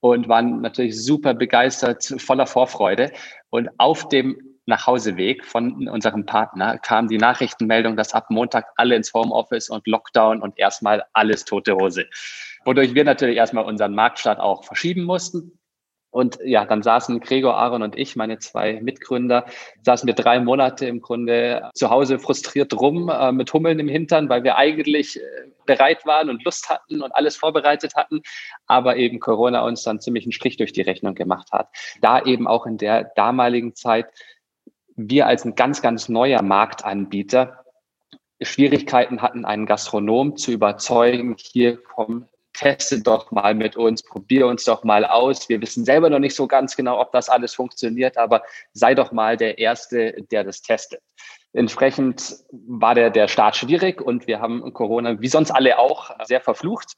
[0.00, 3.12] und waren natürlich super begeistert, voller Vorfreude.
[3.48, 9.12] Und auf dem Nachhauseweg von unserem Partner kam die Nachrichtenmeldung, dass ab Montag alle ins
[9.12, 12.06] Homeoffice und Lockdown und erstmal alles tote Hose.
[12.64, 15.60] Wodurch wir natürlich erstmal unseren Marktstart auch verschieben mussten.
[16.12, 19.46] Und ja, dann saßen Gregor, Aaron und ich, meine zwei Mitgründer,
[19.82, 24.28] saßen wir drei Monate im Grunde zu Hause frustriert rum, äh, mit Hummeln im Hintern,
[24.28, 25.20] weil wir eigentlich äh,
[25.66, 28.22] bereit waren und Lust hatten und alles vorbereitet hatten,
[28.66, 31.68] aber eben Corona uns dann ziemlich einen Strich durch die Rechnung gemacht hat.
[32.00, 34.06] Da eben auch in der damaligen Zeit
[35.08, 37.64] wir als ein ganz, ganz neuer Marktanbieter
[38.42, 44.64] Schwierigkeiten hatten, einen Gastronom zu überzeugen, hier komm, teste doch mal mit uns, probier uns
[44.64, 45.48] doch mal aus.
[45.48, 49.12] Wir wissen selber noch nicht so ganz genau, ob das alles funktioniert, aber sei doch
[49.12, 51.02] mal der Erste, der das testet.
[51.52, 56.40] Entsprechend war der, der Start schwierig und wir haben Corona, wie sonst alle auch, sehr
[56.40, 56.94] verflucht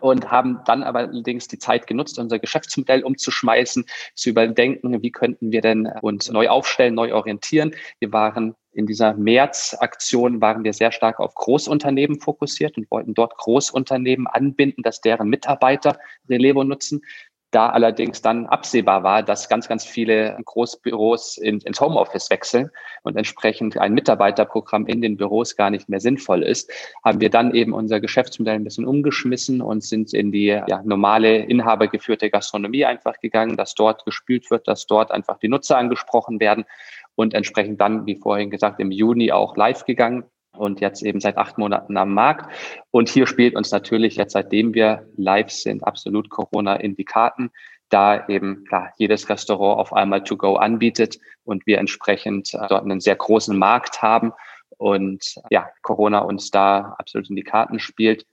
[0.00, 5.52] und haben dann aber allerdings die Zeit genutzt, unser Geschäftsmodell umzuschmeißen, zu überdenken, wie könnten
[5.52, 7.74] wir denn uns neu aufstellen, neu orientieren.
[7.98, 13.36] Wir waren in dieser März-Aktion waren wir sehr stark auf Großunternehmen fokussiert und wollten dort
[13.36, 15.98] Großunternehmen anbinden, dass deren Mitarbeiter
[16.28, 17.02] Relevo nutzen.
[17.50, 22.70] Da allerdings dann absehbar war, dass ganz, ganz viele Großbüros in, ins Homeoffice wechseln
[23.04, 26.70] und entsprechend ein Mitarbeiterprogramm in den Büros gar nicht mehr sinnvoll ist,
[27.02, 31.38] haben wir dann eben unser Geschäftsmodell ein bisschen umgeschmissen und sind in die ja, normale
[31.38, 36.66] inhabergeführte Gastronomie einfach gegangen, dass dort gespült wird, dass dort einfach die Nutzer angesprochen werden
[37.14, 40.24] und entsprechend dann, wie vorhin gesagt, im Juni auch live gegangen
[40.58, 42.50] und jetzt eben seit acht Monaten am Markt.
[42.90, 47.50] Und hier spielt uns natürlich jetzt, seitdem wir live sind, absolut Corona in die Karten,
[47.88, 52.84] da eben klar jedes Restaurant auf einmal to go anbietet und wir entsprechend äh, dort
[52.84, 54.32] einen sehr großen Markt haben
[54.76, 58.26] und ja, Corona uns da absolut in die Karten spielt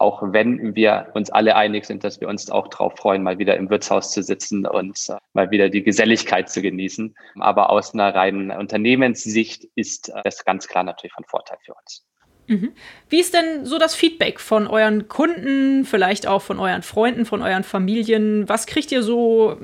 [0.00, 3.56] auch wenn wir uns alle einig sind, dass wir uns auch darauf freuen, mal wieder
[3.56, 7.14] im Wirtshaus zu sitzen und äh, mal wieder die Geselligkeit zu genießen.
[7.38, 12.06] Aber aus einer reinen Unternehmenssicht ist das ganz klar natürlich von Vorteil für uns.
[12.46, 12.72] Mhm.
[13.08, 17.42] Wie ist denn so das Feedback von euren Kunden, vielleicht auch von euren Freunden, von
[17.42, 18.48] euren Familien?
[18.48, 19.58] Was kriegt ihr so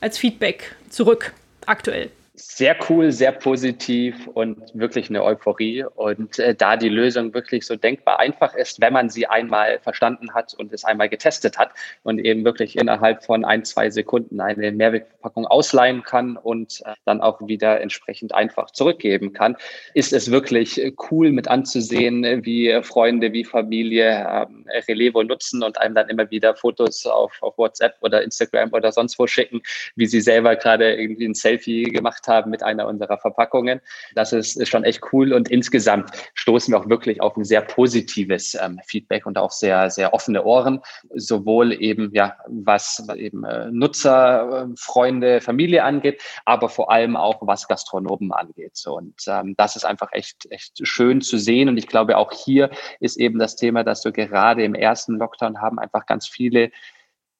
[0.00, 1.34] als Feedback zurück
[1.66, 2.10] aktuell?
[2.38, 5.84] Sehr cool, sehr positiv und wirklich eine Euphorie.
[5.84, 10.32] Und äh, da die Lösung wirklich so denkbar einfach ist, wenn man sie einmal verstanden
[10.34, 11.70] hat und es einmal getestet hat
[12.04, 17.20] und eben wirklich innerhalb von ein, zwei Sekunden eine Mehrwegverpackung ausleihen kann und äh, dann
[17.20, 19.56] auch wieder entsprechend einfach zurückgeben kann,
[19.94, 25.94] ist es wirklich cool mit anzusehen, wie Freunde, wie Familie ähm, Relevo nutzen und einem
[25.94, 29.60] dann immer wieder Fotos auf, auf WhatsApp oder Instagram oder sonst wo schicken,
[29.96, 33.80] wie sie selber gerade irgendwie ein Selfie gemacht haben mit einer unserer Verpackungen.
[34.14, 37.62] Das ist, ist schon echt cool und insgesamt stoßen wir auch wirklich auf ein sehr
[37.62, 40.80] positives ähm, Feedback und auch sehr, sehr offene Ohren,
[41.14, 47.38] sowohl eben, ja, was eben äh, Nutzer, äh, Freunde, Familie angeht, aber vor allem auch
[47.40, 48.82] was Gastronomen angeht.
[48.86, 51.68] Und ähm, das ist einfach echt, echt schön zu sehen.
[51.68, 55.60] Und ich glaube, auch hier ist eben das Thema, dass wir gerade im ersten Lockdown
[55.60, 56.70] haben einfach ganz viele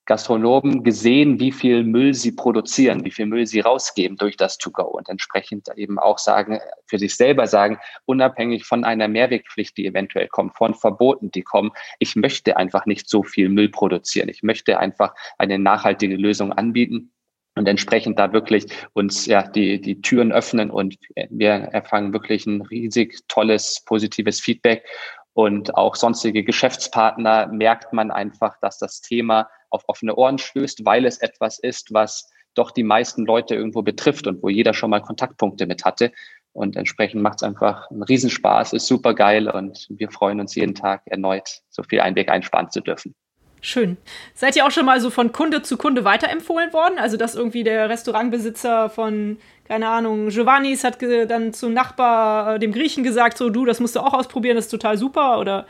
[0.08, 4.84] Gastronomen gesehen, wie viel Müll sie produzieren, wie viel Müll sie rausgeben durch das To-Go
[4.84, 10.28] und entsprechend eben auch sagen, für sich selber sagen, unabhängig von einer Mehrwegpflicht, die eventuell
[10.28, 14.30] kommt, von Verboten, die kommen, ich möchte einfach nicht so viel Müll produzieren.
[14.30, 17.12] Ich möchte einfach eine nachhaltige Lösung anbieten
[17.54, 20.96] und entsprechend da wirklich uns ja die, die Türen öffnen und
[21.28, 24.86] wir erfangen wirklich ein riesig tolles, positives Feedback.
[25.34, 31.04] Und auch sonstige Geschäftspartner merkt man einfach, dass das Thema auf offene Ohren stößt, weil
[31.06, 35.00] es etwas ist, was doch die meisten Leute irgendwo betrifft und wo jeder schon mal
[35.00, 36.12] Kontaktpunkte mit hatte.
[36.52, 40.74] Und entsprechend macht es einfach einen Riesenspaß, ist super geil und wir freuen uns jeden
[40.74, 43.14] Tag erneut, so viel Einweg einsparen zu dürfen.
[43.60, 43.96] Schön.
[44.34, 46.98] Seid ihr auch schon mal so von Kunde zu Kunde weiterempfohlen worden?
[46.98, 52.72] Also, dass irgendwie der Restaurantbesitzer von, keine Ahnung, Giovannis hat dann zum Nachbar, äh, dem
[52.72, 55.40] Griechen gesagt, so, du, das musst du auch ausprobieren, das ist total super?
[55.40, 55.66] Oder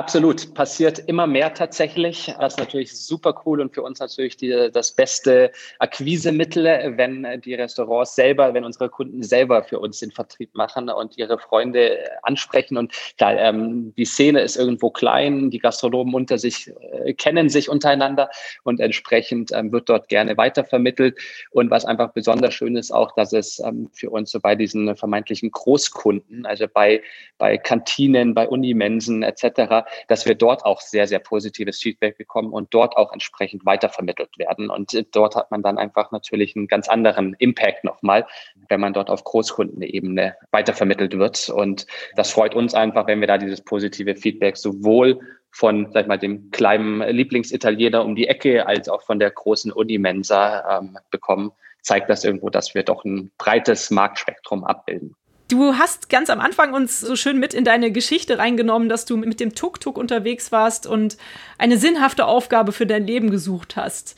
[0.00, 2.32] Absolut, passiert immer mehr tatsächlich.
[2.40, 7.52] Das ist natürlich super cool und für uns natürlich die, das beste Akquisemittel, wenn die
[7.52, 12.78] Restaurants selber, wenn unsere Kunden selber für uns den Vertrieb machen und ihre Freunde ansprechen.
[12.78, 16.72] Und klar, ähm, die Szene ist irgendwo klein, die Gastronomen unter sich
[17.04, 18.30] äh, kennen sich untereinander
[18.64, 21.18] und entsprechend ähm, wird dort gerne weitervermittelt.
[21.50, 24.96] Und was einfach besonders schön ist auch, dass es ähm, für uns so bei diesen
[24.96, 27.02] vermeintlichen Großkunden, also bei,
[27.36, 32.72] bei Kantinen, bei Unimensen etc., dass wir dort auch sehr, sehr positives Feedback bekommen und
[32.74, 34.70] dort auch entsprechend weitervermittelt werden.
[34.70, 38.26] Und äh, dort hat man dann einfach natürlich einen ganz anderen Impact nochmal,
[38.68, 41.48] wenn man dort auf Großkundenebene weitervermittelt wird.
[41.48, 46.08] Und das freut uns einfach, wenn wir da dieses positive Feedback sowohl von, sag ich
[46.08, 51.52] mal, dem kleinen Lieblingsitaliener um die Ecke als auch von der großen Unimensa ähm, bekommen,
[51.82, 55.16] zeigt das irgendwo, dass wir doch ein breites Marktspektrum abbilden.
[55.50, 59.16] Du hast ganz am Anfang uns so schön mit in deine Geschichte reingenommen, dass du
[59.16, 61.16] mit dem Tuk-Tuk unterwegs warst und
[61.58, 64.16] eine sinnhafte Aufgabe für dein Leben gesucht hast.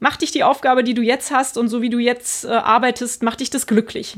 [0.00, 3.22] Macht dich die Aufgabe, die du jetzt hast und so wie du jetzt äh, arbeitest,
[3.22, 4.16] macht dich das glücklich?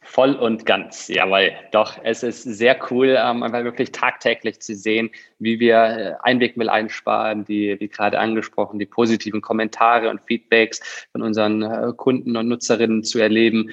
[0.00, 1.50] Voll und ganz, jawohl.
[1.72, 6.68] Doch, es ist sehr cool, ähm, einfach wirklich tagtäglich zu sehen, wie wir äh, Einwegmüll
[6.68, 12.46] einsparen, die, wie gerade angesprochen, die positiven Kommentare und Feedbacks von unseren äh, Kunden und
[12.46, 13.72] Nutzerinnen zu erleben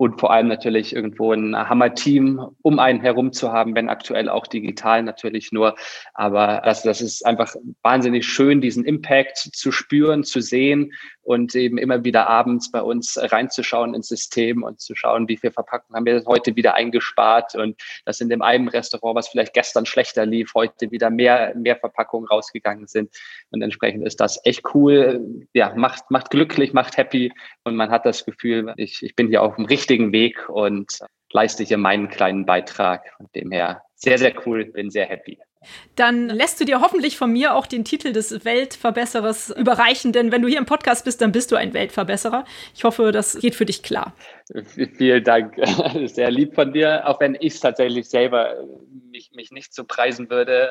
[0.00, 4.46] und vor allem natürlich irgendwo ein Hammer-Team um einen herum zu haben, wenn aktuell auch
[4.46, 5.74] digital natürlich nur.
[6.14, 11.78] Aber das, das ist einfach wahnsinnig schön, diesen Impact zu spüren, zu sehen und eben
[11.78, 16.06] immer wieder abends bei uns reinzuschauen ins System und zu schauen, wie viel Verpackungen haben
[16.06, 20.52] wir heute wieder eingespart und dass in dem einen Restaurant, was vielleicht gestern schlechter lief,
[20.54, 23.10] heute wieder mehr, mehr Verpackungen rausgegangen sind.
[23.50, 25.46] Und entsprechend ist das echt cool.
[25.52, 27.32] Ja, macht, macht glücklich, macht happy
[27.64, 30.98] und man hat das Gefühl, ich, ich bin hier auf dem richtigen Weg und
[31.32, 33.12] leiste hier meinen kleinen Beitrag.
[33.16, 35.38] Von dem her sehr, sehr cool, bin sehr happy.
[35.94, 40.42] Dann lässt du dir hoffentlich von mir auch den Titel des Weltverbesserers überreichen, denn wenn
[40.42, 42.44] du hier im Podcast bist, dann bist du ein Weltverbesserer.
[42.74, 44.14] Ich hoffe, das geht für dich klar.
[44.64, 45.54] Vielen Dank.
[46.06, 48.56] Sehr lieb von dir, auch wenn ich es tatsächlich selber
[49.10, 50.70] mich, mich nicht so preisen würde.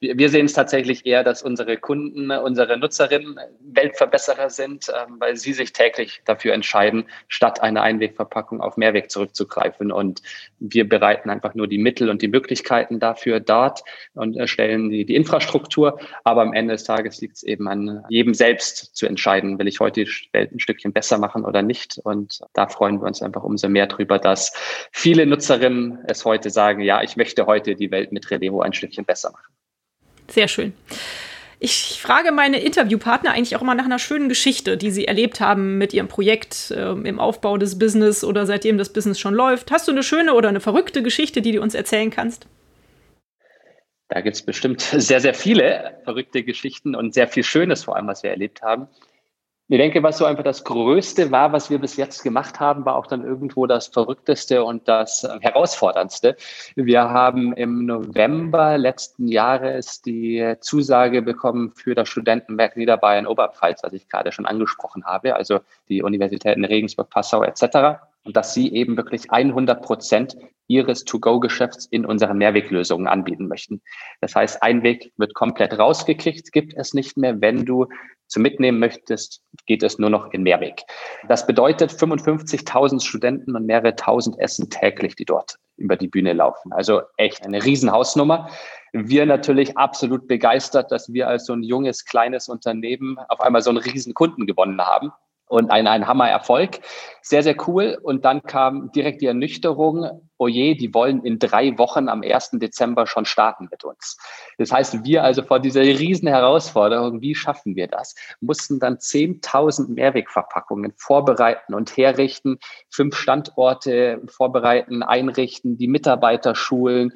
[0.00, 5.36] Ähm, wir sehen es tatsächlich eher, dass unsere Kunden, unsere Nutzerinnen Weltverbesserer sind, ähm, weil
[5.36, 9.90] sie sich täglich dafür entscheiden, statt einer Einwegverpackung auf Mehrweg zurückzugreifen.
[9.90, 10.22] Und
[10.58, 13.80] wir bereiten einfach nur die Mittel und die Möglichkeiten dafür dort
[14.14, 15.98] und erstellen die, die Infrastruktur.
[16.22, 19.80] Aber am Ende des Tages liegt es eben an jedem selbst zu entscheiden, will ich
[19.80, 21.98] heute die Welt ein Stückchen besser machen oder nicht.
[22.04, 24.52] Und da freuen wir uns einfach umso mehr drüber, dass
[24.92, 29.04] viele Nutzerinnen es heute sagen, ja, ich möchte heute die Welt mit Relevo ein Stückchen
[29.04, 29.52] besser machen.
[30.28, 30.72] Sehr schön.
[31.62, 35.76] Ich frage meine Interviewpartner eigentlich auch immer nach einer schönen Geschichte, die sie erlebt haben
[35.76, 39.70] mit ihrem Projekt äh, im Aufbau des Business oder seitdem das Business schon läuft.
[39.70, 42.46] Hast du eine schöne oder eine verrückte Geschichte, die du uns erzählen kannst?
[44.08, 48.06] Da gibt es bestimmt sehr, sehr viele verrückte Geschichten und sehr viel Schönes vor allem,
[48.06, 48.88] was wir erlebt haben.
[49.72, 52.96] Ich denke, was so einfach das Größte war, was wir bis jetzt gemacht haben, war
[52.96, 56.36] auch dann irgendwo das Verrückteste und das Herausforderndste.
[56.74, 63.92] Wir haben im November letzten Jahres die Zusage bekommen für das Studentenwerk Niederbayern Oberpfalz, was
[63.92, 68.96] ich gerade schon angesprochen habe, also die Universitäten Regensburg, Passau etc und dass sie eben
[68.96, 73.82] wirklich 100 Prozent ihres To-Go-Geschäfts in unseren Mehrweglösungen anbieten möchten.
[74.20, 77.40] Das heißt, Einweg wird komplett rausgekickt, gibt es nicht mehr.
[77.40, 77.86] Wenn du
[78.28, 80.82] zum Mitnehmen möchtest, geht es nur noch in Mehrweg.
[81.26, 86.72] Das bedeutet 55.000 Studenten und mehrere tausend Essen täglich, die dort über die Bühne laufen.
[86.72, 88.48] Also echt eine Riesenhausnummer.
[88.92, 93.70] Wir natürlich absolut begeistert, dass wir als so ein junges, kleines Unternehmen auf einmal so
[93.70, 95.10] einen riesen Kunden gewonnen haben
[95.50, 96.78] und ein, ein Hammererfolg.
[97.22, 97.98] Sehr, sehr cool.
[98.00, 102.50] Und dann kam direkt die Ernüchterung, oh je, die wollen in drei Wochen am 1.
[102.52, 104.16] Dezember schon starten mit uns.
[104.58, 109.88] Das heißt, wir also vor dieser riesen Herausforderung, wie schaffen wir das, mussten dann 10.000
[109.88, 117.12] Mehrwegverpackungen vorbereiten und herrichten, fünf Standorte vorbereiten, einrichten, die Mitarbeiter schulen,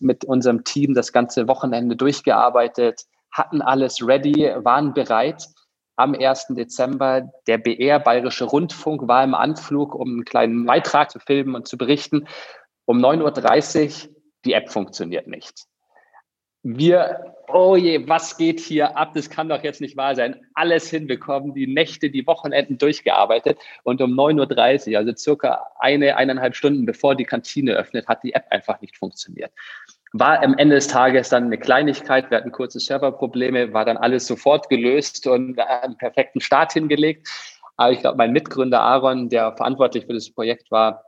[0.00, 5.48] mit unserem Team das ganze Wochenende durchgearbeitet, hatten alles ready, waren bereit
[5.96, 6.48] am 1.
[6.50, 7.30] Dezember.
[7.46, 11.78] Der BR Bayerische Rundfunk war im Anflug, um einen kleinen Beitrag zu filmen und zu
[11.78, 12.26] berichten.
[12.84, 15.66] Um 9.30 Uhr, die App funktioniert nicht.
[16.66, 19.12] Wir, oh je, was geht hier ab?
[19.12, 20.40] Das kann doch jetzt nicht wahr sein.
[20.54, 26.56] Alles hinbekommen, die Nächte, die Wochenenden durchgearbeitet und um 9.30 Uhr, also circa eine, eineinhalb
[26.56, 29.52] Stunden bevor die Kantine öffnet, hat die App einfach nicht funktioniert.
[30.16, 32.30] War am Ende des Tages dann eine Kleinigkeit.
[32.30, 37.28] Wir hatten kurze Serverprobleme, war dann alles sofort gelöst und einen perfekten Start hingelegt.
[37.76, 41.02] Aber ich glaube, mein Mitgründer Aaron, der verantwortlich für das Projekt war,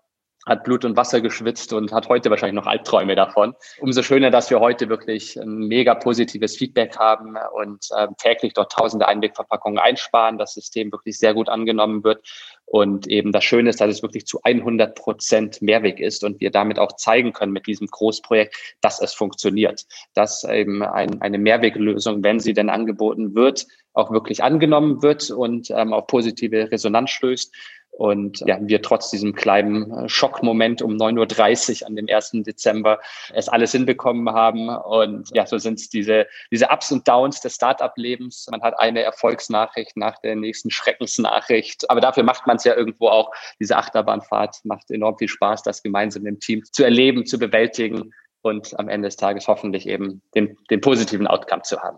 [0.46, 3.54] hat Blut und Wasser geschwitzt und hat heute wahrscheinlich noch Albträume davon.
[3.80, 8.72] Umso schöner, dass wir heute wirklich ein mega positives Feedback haben und äh, täglich dort
[8.72, 12.24] tausende Einwegverpackungen einsparen, das System wirklich sehr gut angenommen wird
[12.64, 16.50] und eben das Schöne ist, dass es wirklich zu 100 Prozent Mehrweg ist und wir
[16.50, 22.24] damit auch zeigen können mit diesem Großprojekt, dass es funktioniert, dass eben ein, eine Mehrweglösung,
[22.24, 27.54] wenn sie denn angeboten wird, auch wirklich angenommen wird und ähm, auf positive Resonanz stößt
[27.96, 32.32] und ja, wir trotz diesem kleinen äh, Schockmoment um 9.30 Uhr an dem 1.
[32.46, 33.00] Dezember
[33.32, 34.68] es alles hinbekommen haben.
[34.68, 38.48] Und ja, so sind es diese, diese Ups und Downs des Startup-Lebens.
[38.50, 41.88] Man hat eine Erfolgsnachricht nach der nächsten Schreckensnachricht.
[41.88, 43.30] Aber dafür macht man es ja irgendwo auch.
[43.60, 48.78] Diese Achterbahnfahrt macht enorm viel Spaß, das gemeinsam im Team zu erleben, zu bewältigen und
[48.78, 51.96] am Ende des Tages hoffentlich eben den, den positiven Outcome zu haben.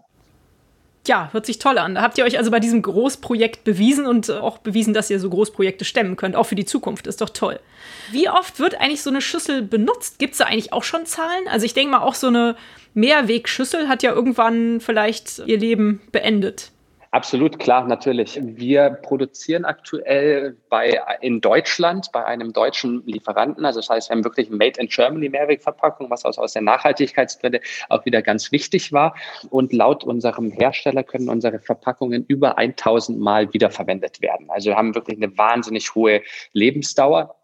[1.08, 1.94] Ja, hört sich toll an.
[1.94, 5.30] Da habt ihr euch also bei diesem Großprojekt bewiesen und auch bewiesen, dass ihr so
[5.30, 7.06] Großprojekte stemmen könnt, auch für die Zukunft.
[7.06, 7.58] Ist doch toll.
[8.12, 10.18] Wie oft wird eigentlich so eine Schüssel benutzt?
[10.18, 11.48] Gibt es da eigentlich auch schon Zahlen?
[11.48, 12.56] Also ich denke mal, auch so eine
[12.92, 16.72] Mehrwegschüssel hat ja irgendwann vielleicht ihr Leben beendet.
[17.10, 18.38] Absolut, klar, natürlich.
[18.42, 23.64] Wir produzieren aktuell bei, in Deutschland bei einem deutschen Lieferanten.
[23.64, 27.60] Also das heißt, wir haben wirklich Made in Germany Mehrwegverpackung, was aus, aus der Nachhaltigkeitsbrille
[27.88, 29.16] auch wieder ganz wichtig war.
[29.48, 34.50] Und laut unserem Hersteller können unsere Verpackungen über 1000 Mal wiederverwendet werden.
[34.50, 36.20] Also wir haben wirklich eine wahnsinnig hohe
[36.52, 37.37] Lebensdauer.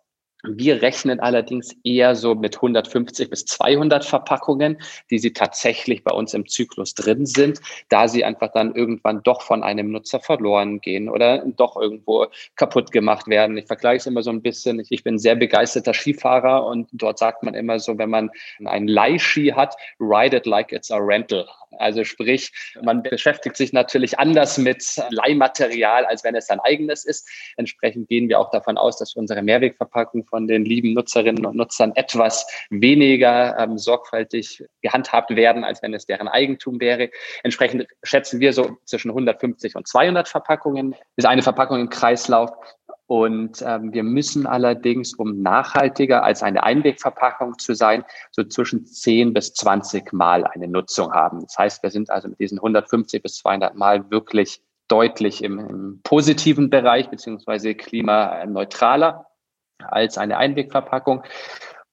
[0.47, 4.77] Wir rechnen allerdings eher so mit 150 bis 200 Verpackungen,
[5.11, 9.41] die sie tatsächlich bei uns im Zyklus drin sind, da sie einfach dann irgendwann doch
[9.41, 12.27] von einem Nutzer verloren gehen oder doch irgendwo
[12.57, 13.57] kaputt gemacht werden.
[13.57, 14.85] Ich vergleiche es immer so ein bisschen.
[14.91, 18.31] Ich bin sehr begeisterter Skifahrer und dort sagt man immer so, wenn man
[18.65, 21.47] einen Leihski hat, ride it like it's a rental.
[21.79, 27.29] Also sprich, man beschäftigt sich natürlich anders mit Leihmaterial, als wenn es sein eigenes ist.
[27.57, 31.93] Entsprechend gehen wir auch davon aus, dass unsere Mehrwegverpackung von den lieben Nutzerinnen und Nutzern
[31.95, 37.11] etwas weniger ähm, sorgfältig gehandhabt werden, als wenn es deren Eigentum wäre.
[37.43, 40.95] Entsprechend schätzen wir so zwischen 150 und 200 Verpackungen.
[41.17, 42.51] Ist eine Verpackung im Kreislauf.
[43.07, 49.35] Und ähm, wir müssen allerdings, um nachhaltiger als eine Einwegverpackung zu sein, so zwischen 10
[49.35, 51.41] bis 20 Mal eine Nutzung haben.
[51.43, 56.01] Das heißt, wir sind also mit diesen 150 bis 200 Mal wirklich deutlich im, im
[56.03, 59.27] positiven Bereich beziehungsweise klimaneutraler
[59.79, 61.25] als eine Einwegverpackung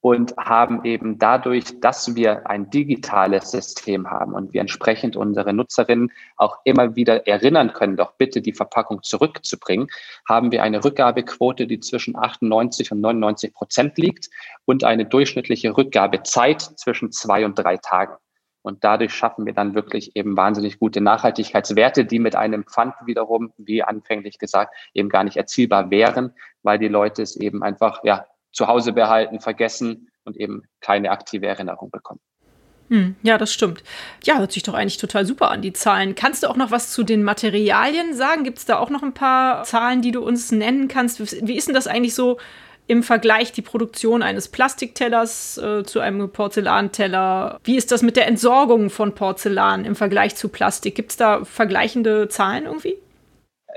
[0.02, 6.12] und haben eben dadurch, dass wir ein digitales System haben und wir entsprechend unsere Nutzerinnen
[6.38, 9.88] auch immer wieder erinnern können, doch bitte die Verpackung zurückzubringen,
[10.28, 14.30] haben wir eine Rückgabequote, die zwischen 98 und 99 Prozent liegt
[14.66, 18.16] und eine durchschnittliche Rückgabezeit zwischen zwei und drei Tagen.
[18.64, 23.54] Und dadurch schaffen wir dann wirklich eben wahnsinnig gute Nachhaltigkeitswerte, die mit einem Pfand wiederum,
[23.58, 28.28] wie anfänglich gesagt, eben gar nicht erzielbar wären, weil die Leute es eben einfach, ja,
[28.52, 32.20] zu Hause behalten, vergessen und eben keine aktive Erinnerung bekommen.
[32.90, 33.84] Hm, ja, das stimmt.
[34.26, 36.14] Ja, hört sich doch eigentlich total super an, die Zahlen.
[36.14, 38.44] Kannst du auch noch was zu den Materialien sagen?
[38.44, 41.48] Gibt es da auch noch ein paar Zahlen, die du uns nennen kannst?
[41.48, 42.38] Wie ist denn das eigentlich so
[42.88, 47.62] im Vergleich die Produktion eines Plastiktellers äh, zu einem Porzellanteller?
[47.64, 50.96] Wie ist das mit der Entsorgung von Porzellan im Vergleich zu Plastik?
[50.96, 52.98] Gibt es da vergleichende Zahlen irgendwie?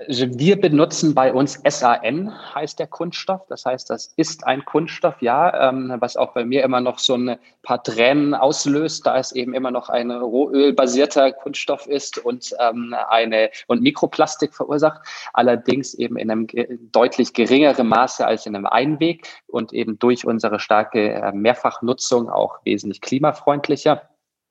[0.09, 3.43] Also wir benutzen bei uns SAN, heißt der Kunststoff.
[3.49, 7.15] Das heißt, das ist ein Kunststoff, ja, ähm, was auch bei mir immer noch so
[7.15, 12.95] ein paar Tränen auslöst, da es eben immer noch ein rohölbasierter Kunststoff ist und ähm,
[13.09, 15.03] eine und Mikroplastik verursacht.
[15.33, 16.49] Allerdings eben in einem
[16.93, 22.59] deutlich geringeren Maße als in einem Einweg und eben durch unsere starke äh, Mehrfachnutzung auch
[22.65, 24.03] wesentlich klimafreundlicher.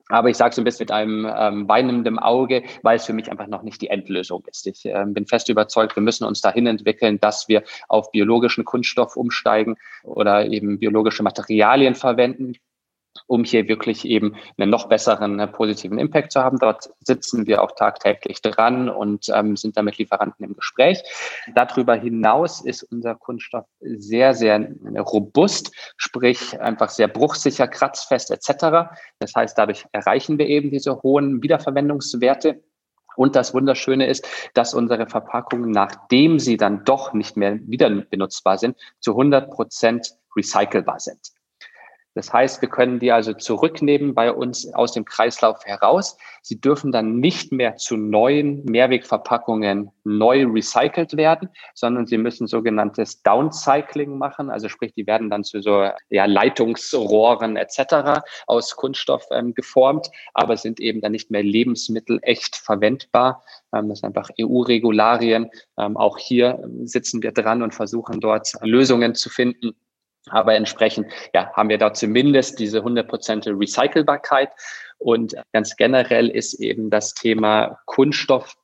[0.08, 3.30] Aber ich sage so ein bisschen mit einem ähm, weinenden Auge, weil es für mich
[3.30, 4.66] einfach noch nicht die Endlösung ist.
[4.66, 9.16] Ich äh, bin fest überzeugt, wir müssen uns dahin entwickeln, dass wir auf biologischen Kunststoff
[9.16, 12.54] umsteigen oder eben biologische Materialien verwenden
[13.26, 16.58] um hier wirklich eben einen noch besseren äh, positiven Impact zu haben.
[16.58, 21.02] Dort sitzen wir auch tagtäglich dran und ähm, sind da mit Lieferanten im Gespräch.
[21.54, 28.90] Darüber hinaus ist unser Kunststoff sehr, sehr äh, robust, sprich einfach sehr bruchsicher, kratzfest etc.
[29.18, 32.62] Das heißt, dadurch erreichen wir eben diese hohen Wiederverwendungswerte
[33.16, 38.58] Und das Wunderschöne ist, dass unsere Verpackungen, nachdem sie dann doch nicht mehr wieder benutzbar
[38.58, 41.32] sind, zu 100 Prozent recycelbar sind.
[42.14, 46.16] Das heißt, wir können die also zurücknehmen bei uns aus dem Kreislauf heraus.
[46.42, 53.22] Sie dürfen dann nicht mehr zu neuen Mehrwegverpackungen neu recycelt werden, sondern sie müssen sogenanntes
[53.22, 54.50] Downcycling machen.
[54.50, 58.22] Also sprich, die werden dann zu so ja, Leitungsrohren etc.
[58.46, 63.42] aus Kunststoff ähm, geformt, aber sind eben dann nicht mehr lebensmittelecht verwendbar.
[63.74, 65.50] Ähm, das sind einfach EU-Regularien.
[65.78, 69.74] Ähm, auch hier sitzen wir dran und versuchen dort Lösungen zu finden
[70.30, 74.50] aber entsprechend ja, haben wir da zumindest diese 100% Recycelbarkeit.
[74.98, 78.56] Und ganz generell ist eben das Thema Kunststoff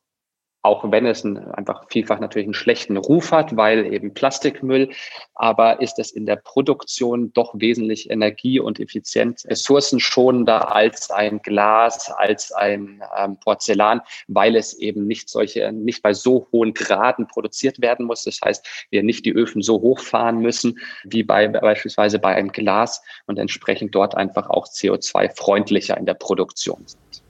[0.63, 4.89] auch wenn es ein, einfach vielfach natürlich einen schlechten Ruf hat, weil eben Plastikmüll,
[5.33, 12.11] aber ist es in der Produktion doch wesentlich energie- und effizient ressourcenschonender als ein Glas,
[12.11, 17.81] als ein ähm, Porzellan, weil es eben nicht solche, nicht bei so hohen Graden produziert
[17.81, 18.23] werden muss.
[18.23, 23.01] Das heißt, wir nicht die Öfen so hochfahren müssen wie bei beispielsweise bei einem Glas
[23.25, 27.23] und entsprechend dort einfach auch CO2-freundlicher in der Produktion sind.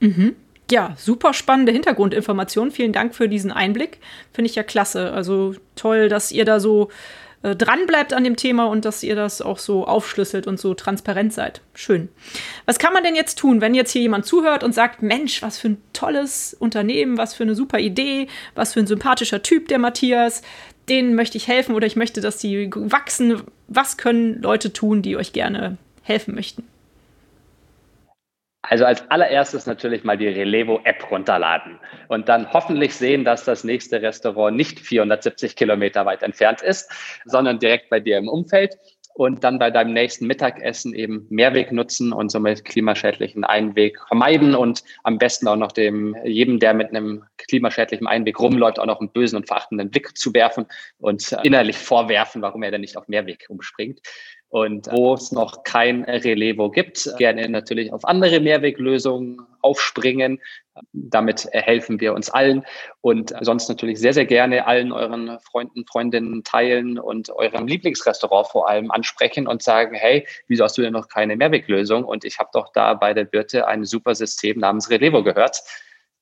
[0.00, 0.36] Mhm
[0.72, 2.72] ja, super spannende Hintergrundinformationen.
[2.72, 3.98] Vielen Dank für diesen Einblick.
[4.32, 5.12] Finde ich ja klasse.
[5.12, 6.88] Also toll, dass ihr da so
[7.42, 10.72] äh, dran bleibt an dem Thema und dass ihr das auch so aufschlüsselt und so
[10.72, 11.60] transparent seid.
[11.74, 12.08] Schön.
[12.64, 15.58] Was kann man denn jetzt tun, wenn jetzt hier jemand zuhört und sagt, Mensch, was
[15.58, 19.78] für ein tolles Unternehmen, was für eine super Idee, was für ein sympathischer Typ der
[19.78, 20.40] Matthias,
[20.88, 23.42] denen möchte ich helfen oder ich möchte, dass sie wachsen.
[23.68, 26.64] Was können Leute tun, die euch gerne helfen möchten?
[28.62, 34.00] Also als allererstes natürlich mal die Relevo-App runterladen und dann hoffentlich sehen, dass das nächste
[34.00, 36.90] Restaurant nicht 470 Kilometer weit entfernt ist,
[37.24, 38.76] sondern direkt bei dir im Umfeld
[39.14, 44.82] und dann bei deinem nächsten Mittagessen eben Mehrweg nutzen und somit klimaschädlichen Einweg vermeiden und
[45.02, 49.12] am besten auch noch dem jedem, der mit einem klimaschädlichen Einweg rumläuft, auch noch einen
[49.12, 50.66] bösen und verachtenden Blick zu werfen
[50.98, 54.00] und innerlich vorwerfen, warum er denn nicht auf Mehrweg umspringt.
[54.52, 60.42] Und wo es noch kein Relevo gibt, gerne natürlich auf andere Mehrweglösungen aufspringen.
[60.92, 62.62] Damit helfen wir uns allen
[63.00, 68.68] und sonst natürlich sehr, sehr gerne allen euren Freunden, Freundinnen teilen und eurem Lieblingsrestaurant vor
[68.68, 72.04] allem ansprechen und sagen, hey, wieso hast du denn noch keine Mehrweglösung?
[72.04, 75.62] Und ich habe doch da bei der Wirte ein super System namens Relevo gehört.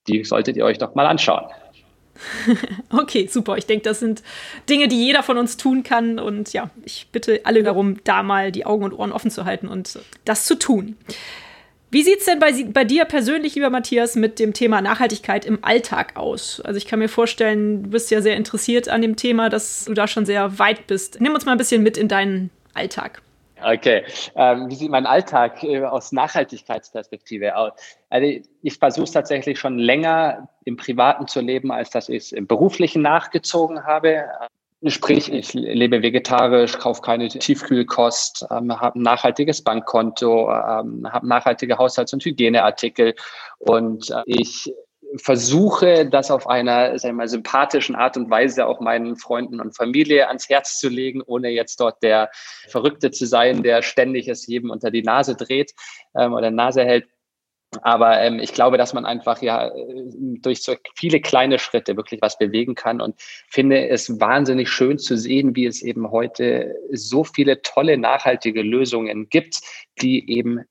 [0.07, 1.51] Die solltet ihr euch doch mal anschauen.
[2.89, 3.57] okay, super.
[3.57, 4.23] Ich denke, das sind
[4.69, 6.19] Dinge, die jeder von uns tun kann.
[6.19, 9.67] Und ja, ich bitte alle darum, da mal die Augen und Ohren offen zu halten
[9.67, 10.97] und das zu tun.
[11.91, 15.59] Wie sieht es denn bei, bei, dir persönlich, lieber Matthias, mit dem Thema Nachhaltigkeit im
[15.61, 16.61] Alltag aus?
[16.61, 19.93] Also ich kann mir vorstellen, du bist ja sehr interessiert an dem Thema, dass du
[19.93, 21.19] da schon sehr weit bist.
[21.19, 23.21] Nimm uns mal ein bisschen mit in deinen Alltag.
[23.63, 24.03] Okay,
[24.35, 27.73] ähm, wie sieht mein Alltag äh, aus Nachhaltigkeitsperspektive aus?
[28.09, 32.31] Also ich versuche es tatsächlich schon länger im Privaten zu leben, als dass ich es
[32.31, 34.25] im Beruflichen nachgezogen habe.
[34.87, 41.77] Sprich, ich lebe vegetarisch, kaufe keine Tiefkühlkost, ähm, habe ein nachhaltiges Bankkonto, ähm, habe nachhaltige
[41.77, 43.13] Haushalts- und Hygieneartikel
[43.59, 44.73] und äh, ich
[45.17, 49.75] versuche, das auf einer sagen wir mal, sympathischen Art und Weise auch meinen Freunden und
[49.75, 52.29] Familie ans Herz zu legen, ohne jetzt dort der
[52.67, 55.73] Verrückte zu sein, der ständig es jedem unter die Nase dreht
[56.15, 57.07] ähm, oder Nase hält.
[57.83, 59.71] Aber ähm, ich glaube, dass man einfach ja
[60.41, 63.15] durch so viele kleine Schritte wirklich was bewegen kann und
[63.47, 69.29] finde es wahnsinnig schön zu sehen, wie es eben heute so viele tolle nachhaltige Lösungen
[69.29, 69.61] gibt,
[70.01, 70.65] die eben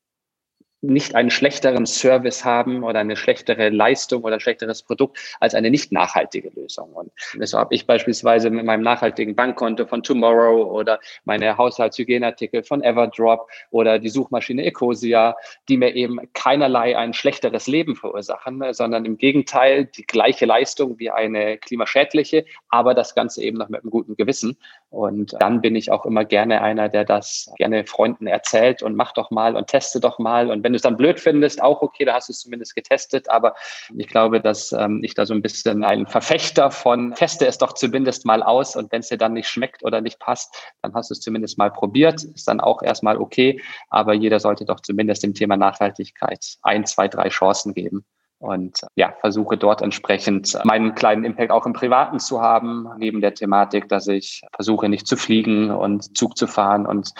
[0.82, 5.70] nicht einen schlechteren Service haben oder eine schlechtere Leistung oder ein schlechteres Produkt als eine
[5.70, 6.92] nicht nachhaltige Lösung.
[6.92, 7.10] Und
[7.40, 13.50] so habe ich beispielsweise mit meinem nachhaltigen Bankkonto von Tomorrow oder meine Haushaltshygieneartikel von Everdrop
[13.70, 15.36] oder die Suchmaschine Ecosia,
[15.68, 21.10] die mir eben keinerlei ein schlechteres Leben verursachen, sondern im Gegenteil die gleiche Leistung wie
[21.10, 24.56] eine klimaschädliche, aber das Ganze eben noch mit einem guten Gewissen.
[24.90, 29.12] Und dann bin ich auch immer gerne einer, der das gerne Freunden erzählt und mach
[29.12, 30.50] doch mal und teste doch mal.
[30.50, 33.28] Und wenn du es dann blöd findest, auch okay, da hast du es zumindest getestet.
[33.30, 33.54] Aber
[33.96, 37.74] ich glaube, dass ähm, ich da so ein bisschen ein Verfechter von teste es doch
[37.74, 38.76] zumindest mal aus.
[38.76, 41.58] Und wenn es dir dann nicht schmeckt oder nicht passt, dann hast du es zumindest
[41.58, 42.22] mal probiert.
[42.22, 43.60] Ist dann auch erstmal okay.
[43.88, 48.04] Aber jeder sollte doch zumindest dem Thema Nachhaltigkeit ein, zwei, drei Chancen geben
[48.40, 53.34] und ja, versuche dort entsprechend meinen kleinen Impact auch im Privaten zu haben, neben der
[53.34, 57.12] Thematik, dass ich versuche nicht zu fliegen und Zug zu fahren und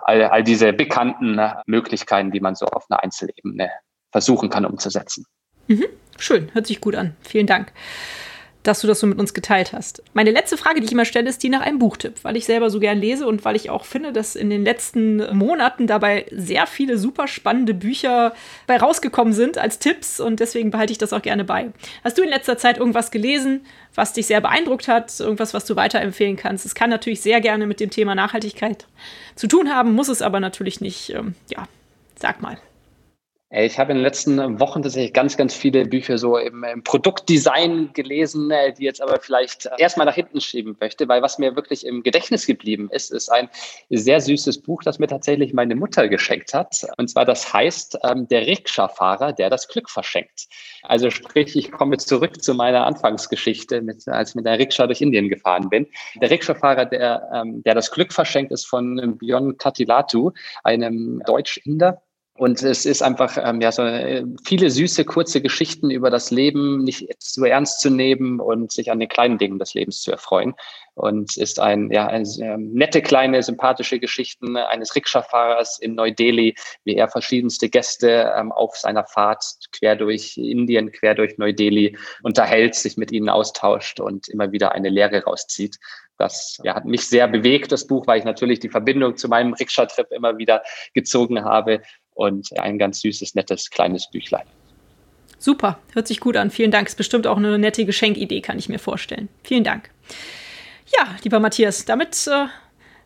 [0.00, 3.70] all, all diese bekannten Möglichkeiten, die man so auf einer Einzelebene
[4.12, 5.26] versuchen kann umzusetzen.
[5.66, 5.86] Mhm.
[6.18, 7.16] Schön, hört sich gut an.
[7.22, 7.72] Vielen Dank.
[8.62, 10.02] Dass du das so mit uns geteilt hast.
[10.12, 12.68] Meine letzte Frage, die ich immer stelle, ist die nach einem Buchtipp, weil ich selber
[12.70, 16.66] so gern lese und weil ich auch finde, dass in den letzten Monaten dabei sehr
[16.66, 18.34] viele super spannende Bücher
[18.66, 21.70] bei rausgekommen sind als Tipps und deswegen behalte ich das auch gerne bei.
[22.04, 25.76] Hast du in letzter Zeit irgendwas gelesen, was dich sehr beeindruckt hat, irgendwas, was du
[25.76, 26.66] weiterempfehlen kannst?
[26.66, 28.86] Es kann natürlich sehr gerne mit dem Thema Nachhaltigkeit
[29.36, 31.10] zu tun haben, muss es aber natürlich nicht.
[31.10, 31.66] Ähm, ja,
[32.16, 32.58] sag mal.
[33.52, 37.92] Ich habe in den letzten Wochen tatsächlich ganz, ganz viele Bücher so im, im Produktdesign
[37.94, 41.84] gelesen, äh, die jetzt aber vielleicht erstmal nach hinten schieben möchte, weil was mir wirklich
[41.84, 43.48] im Gedächtnis geblieben ist, ist ein
[43.88, 46.86] sehr süßes Buch, das mir tatsächlich meine Mutter geschenkt hat.
[46.96, 50.46] Und zwar das heißt ähm, Der Rikscha-Fahrer, der das Glück verschenkt.
[50.84, 55.00] Also sprich, ich komme zurück zu meiner Anfangsgeschichte, mit, als ich mit der Rikscha durch
[55.00, 55.88] Indien gefahren bin.
[56.22, 60.30] Der Rikscha-Fahrer, der, ähm, der das Glück verschenkt, ist von Björn Katilatu,
[60.62, 62.00] einem Deutsch-Inder
[62.40, 66.84] und es ist einfach ähm, ja so äh, viele süße, kurze Geschichten über das Leben,
[66.84, 70.54] nicht so ernst zu nehmen und sich an den kleinen Dingen des Lebens zu erfreuen.
[70.94, 76.94] Und ist ein, ja, eine ähm, nette, kleine, sympathische Geschichten eines Rikscha-Fahrers in Neu-Delhi, wie
[76.94, 82.96] er verschiedenste Gäste ähm, auf seiner Fahrt quer durch Indien, quer durch Neu-Delhi unterhält, sich
[82.96, 85.76] mit ihnen austauscht und immer wieder eine Lehre rauszieht.
[86.16, 89.54] Das ja, hat mich sehr bewegt, das Buch, weil ich natürlich die Verbindung zu meinem
[89.54, 90.62] Rikscha-Trip immer wieder
[90.92, 91.80] gezogen habe
[92.20, 94.44] und ein ganz süßes, nettes, kleines Büchlein.
[95.38, 96.50] Super, hört sich gut an.
[96.50, 96.86] Vielen Dank.
[96.86, 99.30] Ist bestimmt auch eine nette Geschenkidee, kann ich mir vorstellen.
[99.42, 99.88] Vielen Dank.
[100.94, 102.44] Ja, lieber Matthias, damit äh,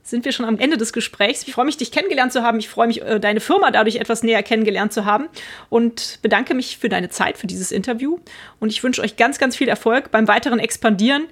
[0.03, 1.47] sind wir schon am Ende des Gesprächs.
[1.47, 2.59] Ich freue mich, dich kennengelernt zu haben.
[2.59, 5.29] Ich freue mich, äh, deine Firma dadurch etwas näher kennengelernt zu haben
[5.69, 8.19] und bedanke mich für deine Zeit, für dieses Interview.
[8.59, 11.29] Und ich wünsche euch ganz, ganz viel Erfolg beim weiteren Expandieren.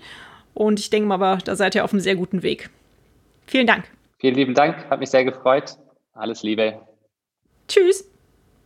[0.54, 2.70] Und ich denke mal, da seid ihr auf einem sehr guten Weg.
[3.48, 3.86] Vielen Dank.
[4.20, 5.74] Vielen lieben Dank, hat mich sehr gefreut.
[6.14, 6.80] Alles Liebe.
[7.68, 8.08] Tschüss.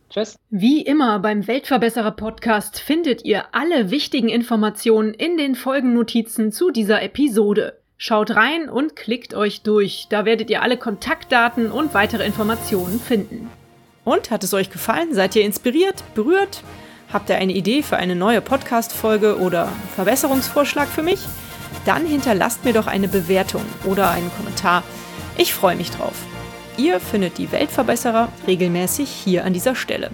[0.09, 0.37] Tschüss.
[0.49, 7.01] Wie immer beim Weltverbesserer Podcast findet ihr alle wichtigen Informationen in den Folgennotizen zu dieser
[7.01, 7.79] Episode.
[7.97, 10.07] Schaut rein und klickt euch durch.
[10.09, 13.49] Da werdet ihr alle Kontaktdaten und weitere Informationen finden.
[14.05, 15.13] Und hat es euch gefallen?
[15.13, 16.63] Seid ihr inspiriert, berührt?
[17.11, 21.19] Habt ihr eine Idee für eine neue Podcast-Folge oder Verbesserungsvorschlag für mich?
[21.85, 24.83] Dann hinterlasst mir doch eine Bewertung oder einen Kommentar.
[25.37, 26.25] Ich freue mich drauf.
[26.77, 30.11] Ihr findet die Weltverbesserer regelmäßig hier an dieser Stelle.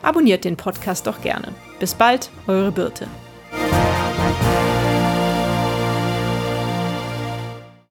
[0.00, 1.52] Abonniert den Podcast doch gerne.
[1.80, 3.06] Bis bald, eure Birte.